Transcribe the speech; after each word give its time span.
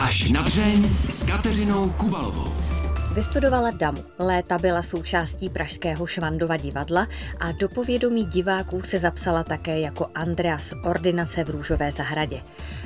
Až 0.00 0.30
na 0.30 0.42
dřeň 0.42 0.90
s 1.10 1.26
Kateřinou 1.26 1.90
Kubalovou. 1.90 2.52
Vystudovala 3.14 3.70
DAMu. 3.70 4.04
Léta 4.18 4.58
byla 4.58 4.82
součástí 4.82 5.48
pražského 5.48 6.06
Švandova 6.06 6.56
divadla 6.56 7.08
a 7.40 7.52
do 7.52 7.68
povědomí 7.68 8.24
diváků 8.24 8.82
se 8.82 8.98
zapsala 8.98 9.44
také 9.44 9.80
jako 9.80 10.06
Andrea 10.14 10.58
z 10.58 10.72
ordinace 10.84 11.44
v 11.44 11.50
Růžové 11.50 11.92
zahradě. 11.92 12.42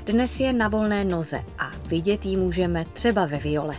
Dnes 0.06 0.40
je 0.40 0.52
na 0.52 0.68
volné 0.68 1.04
noze 1.04 1.44
a 1.58 1.70
vidět 1.86 2.26
ji 2.26 2.36
můžeme 2.36 2.84
třeba 2.92 3.26
ve 3.26 3.38
Viole. 3.38 3.74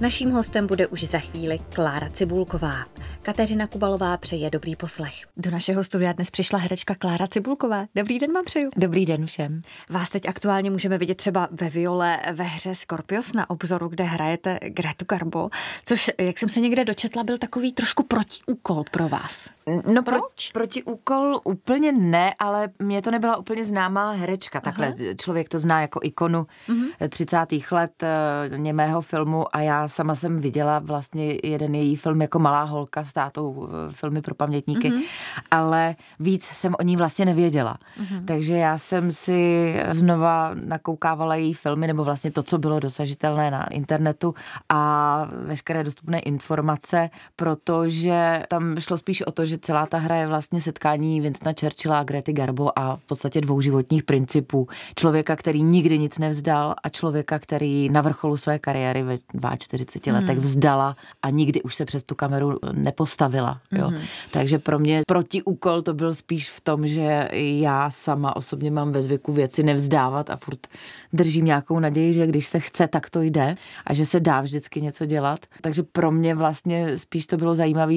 Naším 0.00 0.30
hostem 0.30 0.66
bude 0.66 0.86
už 0.86 1.04
za 1.04 1.18
chvíli 1.18 1.58
Klára 1.74 2.08
Cibulková. 2.12 2.76
Kateřina 3.22 3.66
Kubalová 3.66 4.16
přeje 4.16 4.50
dobrý 4.50 4.76
poslech. 4.76 5.14
Do 5.36 5.50
našeho 5.50 5.84
studia 5.84 6.12
dnes 6.12 6.30
přišla 6.30 6.58
herečka 6.58 6.94
Klára 6.94 7.26
Cibulková. 7.26 7.86
Dobrý 7.94 8.18
den 8.18 8.32
vám 8.32 8.44
přeju. 8.44 8.70
Dobrý 8.76 9.06
den 9.06 9.26
všem. 9.26 9.62
Vás 9.90 10.10
teď 10.10 10.28
aktuálně 10.28 10.70
můžeme 10.70 10.98
vidět 10.98 11.14
třeba 11.14 11.48
ve 11.50 11.70
Viole 11.70 12.18
ve 12.32 12.44
hře 12.44 12.74
Scorpios 12.74 13.32
na 13.32 13.50
obzoru, 13.50 13.88
kde 13.88 14.04
hrajete 14.04 14.58
Gretu 14.62 15.04
Garbo, 15.08 15.50
což, 15.84 16.10
jak 16.18 16.38
jsem 16.38 16.48
se 16.48 16.60
někde 16.60 16.84
dočetla, 16.84 17.24
byl 17.24 17.38
takový 17.38 17.72
trošku 17.72 18.02
protiúkol 18.02 18.84
pro 18.90 19.08
vás. 19.08 19.48
No 19.92 20.02
proč? 20.02 20.50
Proti 20.52 20.82
úkol 20.82 21.40
úplně 21.44 21.92
ne, 21.92 22.34
ale 22.38 22.68
mě 22.78 23.02
to 23.02 23.10
nebyla 23.10 23.36
úplně 23.36 23.64
známá 23.64 24.12
herečka. 24.12 24.60
Takhle 24.60 24.86
Aha. 24.86 24.96
člověk 25.16 25.48
to 25.48 25.58
zná 25.58 25.80
jako 25.80 26.00
ikonu 26.02 26.46
uh-huh. 26.68 27.08
30. 27.08 27.36
let 27.70 28.02
uh, 28.02 28.58
němého 28.58 29.00
filmu 29.00 29.56
a 29.56 29.60
já 29.60 29.88
sama 29.88 30.14
jsem 30.14 30.40
viděla 30.40 30.78
vlastně 30.78 31.38
jeden 31.42 31.74
její 31.74 31.96
film 31.96 32.22
jako 32.22 32.38
malá 32.38 32.62
holka 32.62 32.93
s 33.00 33.12
tátou, 33.12 33.68
eh, 33.68 33.92
filmy 33.92 34.22
pro 34.22 34.34
pamětníky, 34.34 34.90
uh-huh. 34.90 35.02
ale 35.50 35.96
víc 36.20 36.44
jsem 36.44 36.74
o 36.78 36.82
ní 36.82 36.96
vlastně 36.96 37.24
nevěděla. 37.24 37.78
Uh-huh. 38.00 38.24
Takže 38.24 38.54
já 38.54 38.78
jsem 38.78 39.10
si 39.10 39.74
znova 39.90 40.50
nakoukávala 40.54 41.34
její 41.34 41.54
filmy, 41.54 41.86
nebo 41.86 42.04
vlastně 42.04 42.30
to, 42.30 42.42
co 42.42 42.58
bylo 42.58 42.80
dosažitelné 42.80 43.50
na 43.50 43.64
internetu 43.66 44.34
a 44.68 45.28
veškeré 45.46 45.84
dostupné 45.84 46.18
informace, 46.18 47.10
protože 47.36 48.42
tam 48.48 48.80
šlo 48.80 48.98
spíš 48.98 49.22
o 49.22 49.32
to, 49.32 49.44
že 49.44 49.58
celá 49.58 49.86
ta 49.86 49.98
hra 49.98 50.16
je 50.16 50.26
vlastně 50.26 50.60
setkání 50.60 51.20
Winstona 51.20 51.54
Churchilla 51.60 51.98
a 51.98 52.04
Grety 52.04 52.32
Garbo 52.32 52.78
a 52.78 52.96
v 52.96 53.02
podstatě 53.06 53.40
dvou 53.40 53.60
životních 53.60 54.02
principů. 54.02 54.68
Člověka, 54.96 55.36
který 55.36 55.62
nikdy 55.62 55.98
nic 55.98 56.18
nevzdal 56.18 56.74
a 56.82 56.88
člověka, 56.88 57.38
který 57.38 57.88
na 57.88 58.00
vrcholu 58.00 58.36
své 58.36 58.58
kariéry 58.58 59.02
ve 59.02 59.18
42 59.58 60.12
hmm. 60.12 60.22
letech 60.22 60.38
vzdala 60.38 60.96
a 61.22 61.30
nikdy 61.30 61.62
už 61.62 61.74
se 61.74 61.84
přes 61.84 62.02
tu 62.02 62.14
kameru 62.14 62.58
nepostavila. 62.84 63.60
Jo. 63.72 63.86
Hmm. 63.88 64.00
Takže 64.30 64.58
pro 64.58 64.78
mě 64.78 65.02
protiúkol 65.06 65.82
to 65.82 65.94
byl 65.94 66.14
spíš 66.14 66.50
v 66.50 66.60
tom, 66.60 66.86
že 66.86 67.28
já 67.32 67.90
sama 67.90 68.36
osobně 68.36 68.70
mám 68.70 68.92
ve 68.92 69.02
zvyku 69.02 69.32
věci 69.32 69.62
nevzdávat 69.62 70.30
a 70.30 70.36
furt 70.36 70.66
držím 71.12 71.44
nějakou 71.44 71.78
naději, 71.78 72.12
že 72.12 72.26
když 72.26 72.46
se 72.46 72.60
chce, 72.60 72.88
tak 72.88 73.10
to 73.10 73.22
jde 73.22 73.54
a 73.86 73.94
že 73.94 74.06
se 74.06 74.20
dá 74.20 74.40
vždycky 74.40 74.80
něco 74.80 75.06
dělat. 75.06 75.40
Takže 75.60 75.82
pro 75.82 76.10
mě 76.10 76.34
vlastně 76.34 76.98
spíš 76.98 77.26
to 77.26 77.36
bylo 77.36 77.54
zajímavé 77.54 77.94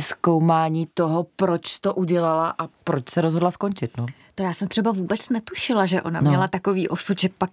zkoumání 0.00 0.88
toho, 0.94 1.26
proč 1.36 1.78
to 1.78 1.94
udělala 1.94 2.54
a 2.58 2.68
proč 2.84 3.08
se 3.08 3.20
rozhodla 3.20 3.50
skončit. 3.50 3.90
No. 3.98 4.06
To 4.34 4.42
já 4.42 4.52
jsem 4.52 4.68
třeba 4.68 4.92
vůbec 4.92 5.28
netušila, 5.28 5.86
že 5.86 6.02
ona 6.02 6.20
no. 6.20 6.30
měla 6.30 6.48
takový 6.48 6.88
osud, 6.88 7.20
že 7.20 7.28
pak 7.38 7.50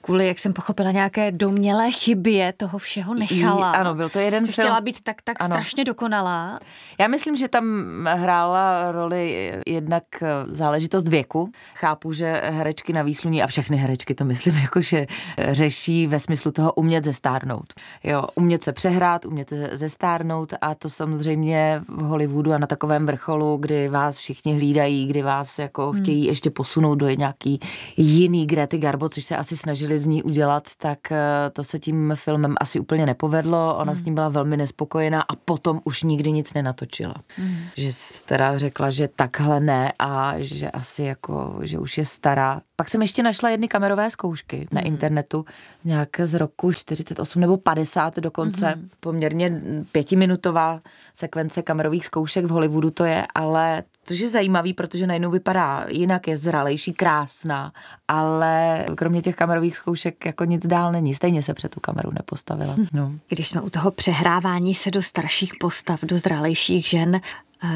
kvůli, 0.00 0.26
jak 0.26 0.38
jsem 0.38 0.52
pochopila, 0.52 0.90
nějaké 0.90 1.32
domělé 1.32 1.90
chybě 1.90 2.52
toho 2.52 2.78
všeho 2.78 3.14
nechala. 3.14 3.72
I, 3.72 3.76
ano, 3.76 3.94
byl 3.94 4.08
to 4.08 4.18
jeden 4.18 4.46
film. 4.46 4.52
Chtěla 4.52 4.80
být 4.80 5.00
tak, 5.02 5.22
tak 5.22 5.36
ano. 5.40 5.54
strašně 5.54 5.84
dokonalá. 5.84 6.58
Já 7.00 7.08
myslím, 7.08 7.36
že 7.36 7.48
tam 7.48 7.64
hrála 8.08 8.92
roli 8.92 9.52
jednak 9.66 10.04
záležitost 10.46 11.08
věku. 11.08 11.50
Chápu, 11.74 12.12
že 12.12 12.42
herečky 12.44 12.92
na 12.92 13.02
výsluní 13.02 13.42
a 13.42 13.46
všechny 13.46 13.76
herečky 13.76 14.14
to 14.14 14.24
myslím, 14.24 14.56
jakože 14.62 15.06
řeší 15.50 16.06
ve 16.06 16.20
smyslu 16.20 16.52
toho 16.52 16.72
umět 16.72 17.04
zestárnout. 17.04 17.72
Jo, 18.04 18.24
umět 18.34 18.62
se 18.62 18.72
přehrát, 18.72 19.24
umět 19.24 19.52
zestárnout 19.72 20.54
a 20.60 20.74
to 20.74 20.88
samozřejmě 20.88 21.82
v 21.88 22.02
Hollywoodu 22.02 22.52
a 22.52 22.58
na 22.58 22.66
takovém 22.66 23.06
vrcholu, 23.06 23.56
kdy 23.56 23.88
vás 23.88 24.16
všichni 24.18 24.54
hlídají, 24.54 25.06
kdy 25.06 25.22
vás 25.22 25.58
jako 25.58 25.90
hmm. 25.90 26.02
chtějí 26.02 26.23
ještě 26.26 26.50
posunout 26.50 26.94
do 26.94 27.10
nějaký 27.10 27.60
jiný 27.96 28.46
Grety 28.46 28.78
Garbo, 28.78 29.08
což 29.08 29.24
se 29.24 29.36
asi 29.36 29.56
snažili 29.56 29.98
z 29.98 30.06
ní 30.06 30.22
udělat, 30.22 30.68
tak 30.78 31.12
eh, 31.12 31.50
to 31.52 31.64
se 31.64 31.78
tím 31.78 32.12
filmem 32.14 32.54
asi 32.60 32.80
úplně 32.80 33.06
nepovedlo. 33.06 33.76
Ona 33.78 33.92
mm. 33.92 33.98
s 33.98 34.04
ním 34.04 34.14
byla 34.14 34.28
velmi 34.28 34.56
nespokojená 34.56 35.22
a 35.22 35.36
potom 35.36 35.80
už 35.84 36.02
nikdy 36.02 36.32
nic 36.32 36.54
nenatočila. 36.54 37.14
Mm. 37.38 37.56
Že 37.76 37.90
teda 38.26 38.58
řekla, 38.58 38.90
že 38.90 39.08
takhle 39.08 39.60
ne 39.60 39.92
a 39.98 40.34
že 40.38 40.70
asi 40.70 41.02
jako, 41.02 41.58
že 41.62 41.78
už 41.78 41.98
je 41.98 42.04
stará. 42.04 42.60
Pak 42.76 42.88
jsem 42.88 43.02
ještě 43.02 43.22
našla 43.22 43.50
jedny 43.50 43.68
kamerové 43.68 44.10
zkoušky 44.10 44.56
mm. 44.56 44.66
na 44.72 44.80
mhm. 44.80 44.86
internetu, 44.86 45.44
nějak 45.84 46.08
z 46.24 46.34
roku 46.34 46.72
48 46.72 47.40
nebo 47.40 47.56
50 47.56 48.16
dokonce, 48.16 48.74
mm. 48.76 48.88
poměrně 49.00 49.60
pětiminutová 49.92 50.80
sekvence 51.14 51.62
kamerových 51.62 52.06
zkoušek 52.06 52.44
v 52.44 52.48
Hollywoodu 52.48 52.90
to 52.90 53.04
je, 53.04 53.26
ale 53.34 53.82
což 54.04 54.18
je 54.18 54.28
zajímavý, 54.28 54.74
protože 54.74 55.06
najednou 55.06 55.30
vypadá 55.30 55.86
jinak, 55.88 56.28
je 56.28 56.36
zralejší, 56.36 56.92
krásná, 56.92 57.72
ale 58.08 58.84
kromě 58.94 59.22
těch 59.22 59.36
kamerových 59.36 59.76
zkoušek 59.76 60.26
jako 60.26 60.44
nic 60.44 60.66
dál 60.66 60.92
není. 60.92 61.14
Stejně 61.14 61.42
se 61.42 61.54
před 61.54 61.74
tu 61.74 61.80
kameru 61.80 62.10
nepostavila. 62.12 62.76
No. 62.92 63.12
Když 63.28 63.48
jsme 63.48 63.60
u 63.60 63.70
toho 63.70 63.90
přehrávání 63.90 64.74
se 64.74 64.90
do 64.90 65.02
starších 65.02 65.52
postav, 65.60 66.00
do 66.02 66.18
zralejších 66.18 66.86
žen, 66.86 67.20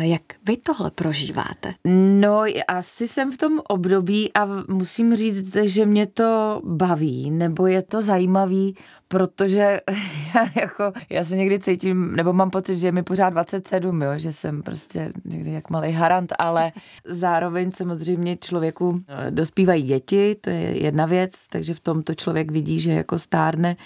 jak 0.00 0.22
vy 0.46 0.56
tohle 0.56 0.90
prožíváte? 0.90 1.74
No, 2.20 2.42
asi 2.68 3.08
jsem 3.08 3.32
v 3.32 3.36
tom 3.36 3.60
období 3.68 4.32
a 4.34 4.48
musím 4.68 5.16
říct, 5.16 5.56
že 5.62 5.86
mě 5.86 6.06
to 6.06 6.60
baví, 6.64 7.30
nebo 7.30 7.66
je 7.66 7.82
to 7.82 8.02
zajímavý, 8.02 8.76
protože 9.08 9.80
já, 10.34 10.48
jako, 10.60 10.92
já 11.10 11.24
se 11.24 11.36
někdy 11.36 11.58
cítím, 11.58 12.16
nebo 12.16 12.32
mám 12.32 12.50
pocit, 12.50 12.76
že 12.76 12.86
je 12.86 12.92
mi 12.92 13.02
pořád 13.02 13.30
27, 13.30 14.02
jo, 14.02 14.10
že 14.16 14.32
jsem 14.32 14.62
prostě 14.62 15.12
někdy 15.24 15.50
jak 15.50 15.70
malý 15.70 15.92
harant, 15.92 16.32
ale 16.38 16.72
zároveň 17.04 17.70
samozřejmě 17.70 18.36
člověku 18.36 19.00
eh, 19.08 19.30
dospívají 19.30 19.82
děti, 19.82 20.36
to 20.40 20.50
je 20.50 20.82
jedna 20.82 21.06
věc, 21.06 21.48
takže 21.48 21.74
v 21.74 21.80
tomto 21.80 22.14
člověk 22.14 22.50
vidí, 22.50 22.80
že 22.80 22.92
jako 22.92 23.18
stárne. 23.18 23.76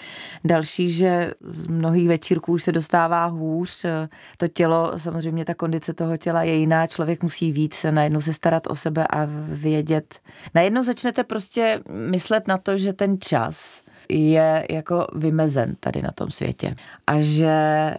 Další, 0.43 0.89
že 0.89 1.31
z 1.41 1.67
mnohých 1.67 2.07
večírků 2.07 2.53
už 2.53 2.63
se 2.63 2.71
dostává 2.71 3.25
hůř, 3.25 3.85
eh, 3.85 4.09
to 4.37 4.47
tělo, 4.47 4.99
samozřejmě 4.99 5.45
ta 5.45 5.53
kondice 5.53 5.93
toho 5.93 6.17
těla 6.17 6.43
je 6.43 6.55
jiná, 6.55 6.87
člověk 6.87 7.23
musí 7.23 7.51
víc 7.51 7.73
se 7.73 7.91
najednou 7.91 8.21
se 8.21 8.33
starat 8.33 8.67
o 8.67 8.75
sebe 8.75 9.07
a 9.07 9.27
vědět. 9.47 10.19
Najednou 10.55 10.83
začnete 10.83 11.23
prostě 11.23 11.79
myslet 11.89 12.47
na 12.47 12.57
to, 12.57 12.77
že 12.77 12.93
ten 12.93 13.17
čas 13.19 13.82
je 14.09 14.65
jako 14.69 15.07
vymezen 15.15 15.75
tady 15.79 16.01
na 16.01 16.11
tom 16.15 16.31
světě. 16.31 16.75
A 17.07 17.21
že 17.21 17.55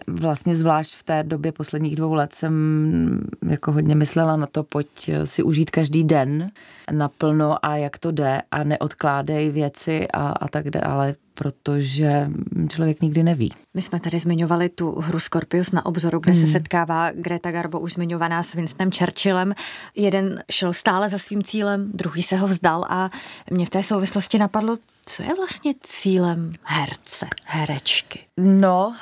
vlastně 0.07 0.55
zvlášť 0.55 0.95
v 0.95 1.03
té 1.03 1.23
době 1.23 1.51
posledních 1.51 1.95
dvou 1.95 2.13
let 2.13 2.33
jsem 2.33 3.21
jako 3.49 3.71
hodně 3.71 3.95
myslela 3.95 4.35
na 4.35 4.47
to, 4.47 4.63
pojď 4.63 5.09
si 5.23 5.43
užít 5.43 5.71
každý 5.71 6.03
den 6.03 6.51
naplno 6.91 7.65
a 7.65 7.75
jak 7.75 7.97
to 7.97 8.11
jde 8.11 8.41
a 8.51 8.63
neodkládej 8.63 9.49
věci 9.49 10.07
a, 10.13 10.27
a 10.27 10.47
tak 10.47 10.69
dále 10.69 11.15
protože 11.35 12.27
člověk 12.69 13.01
nikdy 13.01 13.23
neví. 13.23 13.53
My 13.73 13.81
jsme 13.81 13.99
tady 13.99 14.19
zmiňovali 14.19 14.69
tu 14.69 14.91
hru 14.91 15.19
Scorpius 15.19 15.71
na 15.71 15.85
obzoru, 15.85 16.19
kde 16.19 16.31
hmm. 16.31 16.45
se 16.45 16.51
setkává 16.51 17.11
Greta 17.11 17.51
Garbo, 17.51 17.79
už 17.79 17.93
zmiňovaná 17.93 18.43
s 18.43 18.53
Winstonem 18.53 18.91
Churchillem. 18.91 19.53
Jeden 19.95 20.43
šel 20.51 20.73
stále 20.73 21.09
za 21.09 21.17
svým 21.17 21.43
cílem, 21.43 21.91
druhý 21.93 22.23
se 22.23 22.37
ho 22.37 22.47
vzdal 22.47 22.85
a 22.89 23.09
mě 23.51 23.65
v 23.65 23.69
té 23.69 23.83
souvislosti 23.83 24.37
napadlo, 24.37 24.77
co 25.05 25.23
je 25.23 25.35
vlastně 25.35 25.73
cílem 25.81 26.53
herce, 26.63 27.27
herečky? 27.43 28.19
No, 28.39 28.95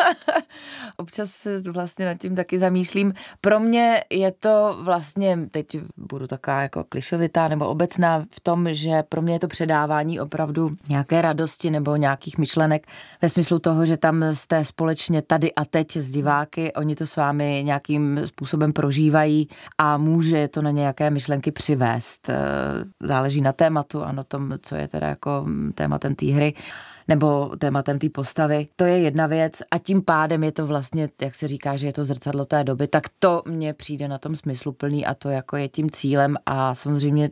občas 0.96 1.30
se 1.30 1.60
vlastně 1.72 2.06
nad 2.06 2.18
tím 2.18 2.36
taky 2.36 2.58
zamýšlím. 2.58 3.14
Pro 3.40 3.60
mě 3.60 4.04
je 4.10 4.32
to 4.32 4.78
vlastně, 4.82 5.38
teď 5.50 5.66
budu 5.96 6.26
taková 6.26 6.62
jako 6.62 6.84
klišovitá 6.84 7.48
nebo 7.48 7.68
obecná 7.68 8.24
v 8.30 8.40
tom, 8.40 8.68
že 8.70 9.02
pro 9.08 9.22
mě 9.22 9.34
je 9.34 9.38
to 9.38 9.48
předávání 9.48 10.20
opravdu 10.20 10.68
nějaké 10.88 11.22
radosti 11.22 11.70
nebo 11.70 11.96
nějakých 11.96 12.38
myšlenek 12.38 12.86
ve 13.22 13.28
smyslu 13.28 13.58
toho, 13.58 13.86
že 13.86 13.96
tam 13.96 14.24
jste 14.32 14.64
společně 14.64 15.22
tady 15.22 15.54
a 15.54 15.64
teď 15.64 15.96
s 15.96 16.10
diváky, 16.10 16.72
oni 16.72 16.96
to 16.96 17.06
s 17.06 17.16
vámi 17.16 17.62
nějakým 17.64 18.20
způsobem 18.24 18.72
prožívají 18.72 19.48
a 19.78 19.98
může 19.98 20.48
to 20.48 20.62
na 20.62 20.70
nějaké 20.70 21.10
myšlenky 21.10 21.52
přivést. 21.52 22.30
Záleží 23.02 23.40
na 23.40 23.52
tématu 23.52 24.02
a 24.02 24.12
na 24.12 24.22
tom, 24.22 24.54
co 24.62 24.74
je 24.74 24.88
teda 24.88 25.08
jako 25.08 25.46
tématem 25.74 26.14
té 26.14 26.26
hry 26.26 26.54
nebo 27.08 27.56
tématem 27.58 27.98
té 27.98 28.08
postavy. 28.08 28.66
To 28.76 28.84
je 28.84 28.98
jedna 28.98 29.26
věc 29.26 29.62
a 29.70 29.78
tím 29.78 30.02
pádem 30.02 30.44
je 30.44 30.52
to 30.52 30.66
vlastně, 30.66 31.08
jak 31.20 31.34
se 31.34 31.48
říká, 31.48 31.76
že 31.76 31.86
je 31.86 31.92
to 31.92 32.04
zrcadlo 32.04 32.44
té 32.44 32.64
doby, 32.64 32.88
tak 32.88 33.02
to 33.18 33.42
mně 33.46 33.74
přijde 33.74 34.08
na 34.08 34.18
tom 34.18 34.36
smyslu 34.36 34.72
plný 34.72 35.06
a 35.06 35.14
to 35.14 35.28
jako 35.28 35.56
je 35.56 35.68
tím 35.68 35.90
cílem 35.90 36.36
a 36.46 36.74
samozřejmě 36.74 37.30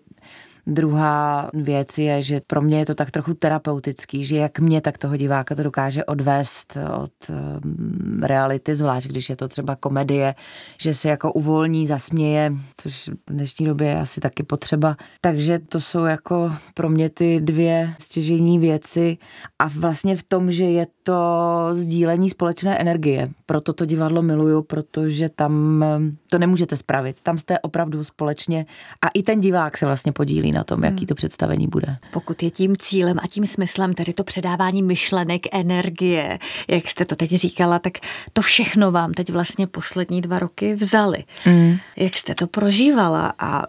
Druhá 0.67 1.51
věc 1.55 1.99
je, 1.99 2.23
že 2.23 2.41
pro 2.47 2.61
mě 2.61 2.79
je 2.79 2.87
to 2.87 2.95
tak 2.95 3.11
trochu 3.11 3.35
terapeutický, 3.35 4.25
že 4.25 4.37
jak 4.37 4.59
mě, 4.61 4.81
tak 4.81 4.99
toho 4.99 5.17
diváka 5.17 5.55
to 5.55 5.63
dokáže 5.63 6.05
odvést 6.05 6.79
od 7.03 7.13
um, 7.29 8.23
reality, 8.23 8.77
zvlášť 8.77 9.09
když 9.09 9.31
je 9.31 9.37
to 9.37 9.49
třeba 9.49 9.77
komedie, 9.77 10.35
že 10.81 10.95
se 10.95 11.09
jako 11.09 11.33
uvolní, 11.33 11.87
zasměje, 11.87 12.53
což 12.81 13.09
v 13.09 13.33
dnešní 13.33 13.67
době 13.67 13.89
je 13.89 14.01
asi 14.01 14.21
taky 14.21 14.43
potřeba. 14.43 14.97
Takže 15.21 15.59
to 15.59 15.81
jsou 15.81 16.05
jako 16.05 16.53
pro 16.75 16.89
mě 16.89 17.11
ty 17.11 17.41
dvě 17.41 17.95
stěžení 17.99 18.59
věci 18.59 19.19
a 19.59 19.69
vlastně 19.69 20.17
v 20.17 20.23
tom, 20.23 20.53
že 20.53 20.65
je 20.65 20.87
to 21.07 21.69
sdílení 21.73 22.31
společné 22.31 22.79
energie. 22.79 23.31
Proto 23.47 23.73
to 23.73 23.85
divadlo 23.85 24.23
miluju, 24.23 24.63
protože 24.63 25.29
tam 25.29 25.85
to 26.31 26.39
nemůžete 26.39 26.77
spravit. 26.77 27.17
Tam 27.23 27.39
jste 27.39 27.59
opravdu 27.59 28.05
společně 28.05 28.67
a 29.03 29.09
i 29.09 29.23
ten 29.23 29.41
divák 29.41 29.77
se 29.77 29.87
vlastně 29.87 30.13
podílí 30.13 30.53
na 30.53 30.65
tom, 30.65 30.85
jaký 30.85 30.97
hmm. 30.97 31.07
to 31.07 31.15
představení 31.15 31.69
bude. 31.69 31.97
Pokud 32.13 32.43
je 32.43 32.51
tím 32.51 32.77
cílem 32.77 33.19
a 33.23 33.27
tím 33.27 33.47
smyslem 33.47 33.95
tedy 33.95 34.13
to 34.13 34.25
předávání 34.25 34.83
myšlenek, 34.83 35.43
energie, 35.53 36.39
jak 36.69 36.89
jste 36.89 37.05
to 37.05 37.17
teď 37.17 37.31
říkala, 37.31 37.79
tak 37.79 37.93
to 38.33 38.43
všechno 38.43 38.93
vám 38.93 39.13
teď 39.13 39.31
vlastně 39.31 39.67
poslední 39.67 40.21
dva 40.21 40.39
roky 40.39 40.75
vzali. 40.75 41.25
Mm. 41.47 41.77
Jak 41.97 42.17
jste 42.17 42.35
to 42.35 42.47
prožívala 42.47 43.35
a 43.39 43.63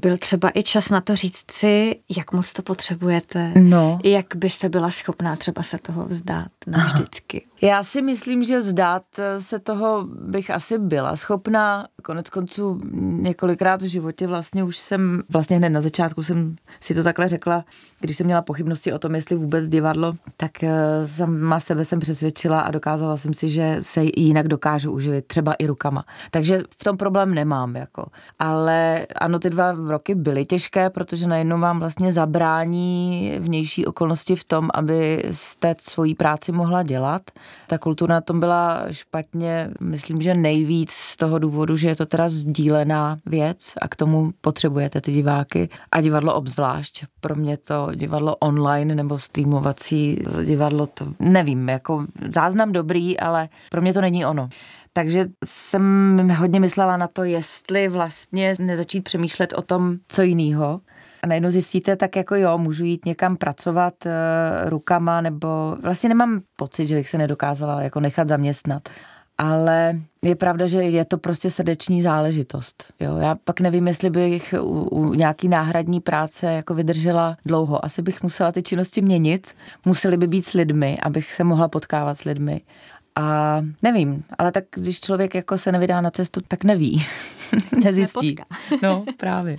byl 0.00 0.18
třeba 0.18 0.50
i 0.54 0.62
čas 0.62 0.90
na 0.90 1.00
to 1.00 1.16
říct 1.16 1.50
si, 1.50 1.96
jak 2.16 2.32
moc 2.32 2.52
to 2.52 2.62
potřebujete, 2.62 3.52
no. 3.60 3.98
jak 4.04 4.26
byste 4.36 4.68
byla 4.68 4.90
schopná 4.90 5.36
třeba 5.36 5.62
se 5.62 5.78
toho 5.78 6.06
vzdát 6.08 6.48
navždycky. 6.82 7.42
Já 7.62 7.84
si 7.84 8.02
myslím, 8.02 8.44
že 8.44 8.60
vzdát 8.60 9.02
se 9.38 9.58
toho 9.58 10.06
bych 10.06 10.50
asi 10.50 10.78
byla 10.78 11.16
schopná. 11.16 11.86
Konec 12.02 12.30
konců 12.30 12.80
několikrát 13.00 13.82
v 13.82 13.86
životě 13.86 14.26
vlastně 14.26 14.64
už 14.64 14.76
jsem, 14.76 15.22
vlastně 15.28 15.56
hned 15.56 15.68
na 15.68 15.80
začátku 15.80 16.22
jsem 16.22 16.56
si 16.80 16.94
to 16.94 17.02
takhle 17.02 17.28
řekla, 17.28 17.64
když 18.02 18.16
jsem 18.16 18.26
měla 18.26 18.42
pochybnosti 18.42 18.92
o 18.92 18.98
tom, 18.98 19.14
jestli 19.14 19.36
vůbec 19.36 19.68
divadlo, 19.68 20.12
tak 20.36 20.62
eh, 20.62 20.70
sama 21.06 21.60
sebe 21.60 21.84
jsem 21.84 22.00
přesvědčila 22.00 22.60
a 22.60 22.70
dokázala 22.70 23.16
jsem 23.16 23.34
si, 23.34 23.48
že 23.48 23.76
se 23.80 24.00
jinak 24.16 24.48
dokážu 24.48 24.92
uživit, 24.92 25.26
třeba 25.26 25.54
i 25.54 25.66
rukama. 25.66 26.04
Takže 26.30 26.62
v 26.78 26.84
tom 26.84 26.96
problém 26.96 27.34
nemám. 27.34 27.76
Jako. 27.76 28.06
Ale 28.38 29.06
ano, 29.16 29.38
ty 29.38 29.50
dva 29.50 29.72
roky 29.72 30.14
byly 30.14 30.46
těžké, 30.46 30.90
protože 30.90 31.26
najednou 31.26 31.60
vám 31.60 31.78
vlastně 31.78 32.12
zabrání 32.12 33.32
vnější 33.38 33.86
okolnosti 33.86 34.36
v 34.36 34.44
tom, 34.44 34.68
aby 34.74 35.22
jste 35.30 35.74
svoji 35.80 36.14
práci 36.14 36.52
mohla 36.52 36.82
dělat. 36.82 37.22
Ta 37.66 37.78
kultura 37.78 38.14
na 38.14 38.20
tom 38.20 38.40
byla 38.40 38.84
špatně, 38.90 39.70
myslím, 39.80 40.22
že 40.22 40.34
nejvíc 40.34 40.90
z 40.90 41.16
toho 41.16 41.38
důvodu, 41.38 41.76
že 41.76 41.88
je 41.88 41.96
to 41.96 42.06
teda 42.06 42.28
sdílená 42.28 43.18
věc 43.26 43.72
a 43.80 43.88
k 43.88 43.96
tomu 43.96 44.32
potřebujete 44.40 45.00
ty 45.00 45.12
diváky 45.12 45.68
a 45.92 46.00
divadlo 46.00 46.34
obzvlášť. 46.34 47.04
Pro 47.20 47.34
mě 47.34 47.56
to 47.56 47.88
divadlo 47.94 48.36
online 48.36 48.94
nebo 48.94 49.18
streamovací 49.18 50.18
divadlo, 50.44 50.86
to 50.86 51.06
nevím, 51.20 51.68
jako 51.68 52.06
záznam 52.28 52.72
dobrý, 52.72 53.20
ale 53.20 53.48
pro 53.70 53.80
mě 53.80 53.94
to 53.94 54.00
není 54.00 54.26
ono. 54.26 54.48
Takže 54.92 55.24
jsem 55.44 56.28
hodně 56.38 56.60
myslela 56.60 56.96
na 56.96 57.08
to, 57.08 57.24
jestli 57.24 57.88
vlastně 57.88 58.54
nezačít 58.58 59.04
přemýšlet 59.04 59.52
o 59.52 59.62
tom, 59.62 59.96
co 60.08 60.22
jiného. 60.22 60.80
A 61.22 61.26
najednou 61.26 61.50
zjistíte, 61.50 61.96
tak 61.96 62.16
jako 62.16 62.34
jo, 62.34 62.58
můžu 62.58 62.84
jít 62.84 63.04
někam 63.04 63.36
pracovat 63.36 63.94
uh, 64.06 64.12
rukama, 64.70 65.20
nebo 65.20 65.76
vlastně 65.82 66.08
nemám 66.08 66.40
pocit, 66.56 66.86
že 66.86 66.94
bych 66.94 67.08
se 67.08 67.18
nedokázala 67.18 67.82
jako 67.82 68.00
nechat 68.00 68.28
zaměstnat 68.28 68.88
ale 69.38 70.00
je 70.22 70.36
pravda, 70.36 70.66
že 70.66 70.82
je 70.82 71.04
to 71.04 71.18
prostě 71.18 71.50
srdeční 71.50 72.02
záležitost. 72.02 72.84
Jo? 73.00 73.16
Já 73.16 73.34
pak 73.34 73.60
nevím, 73.60 73.88
jestli 73.88 74.10
bych 74.10 74.54
u, 74.60 74.82
u 74.82 75.14
nějaký 75.14 75.48
náhradní 75.48 76.00
práce 76.00 76.52
jako 76.52 76.74
vydržela 76.74 77.36
dlouho. 77.46 77.84
Asi 77.84 78.02
bych 78.02 78.22
musela 78.22 78.52
ty 78.52 78.62
činnosti 78.62 79.02
měnit, 79.02 79.54
museli 79.86 80.16
by 80.16 80.26
být 80.26 80.46
s 80.46 80.52
lidmi, 80.52 80.98
abych 81.02 81.32
se 81.32 81.44
mohla 81.44 81.68
potkávat 81.68 82.18
s 82.18 82.24
lidmi. 82.24 82.60
A 83.16 83.60
nevím, 83.82 84.24
ale 84.38 84.52
tak 84.52 84.64
když 84.74 85.00
člověk 85.00 85.34
jako 85.34 85.58
se 85.58 85.72
nevydá 85.72 86.00
na 86.00 86.10
cestu, 86.10 86.40
tak 86.48 86.64
neví. 86.64 87.06
Nezjistí. 87.84 88.36
No, 88.82 89.04
právě. 89.16 89.56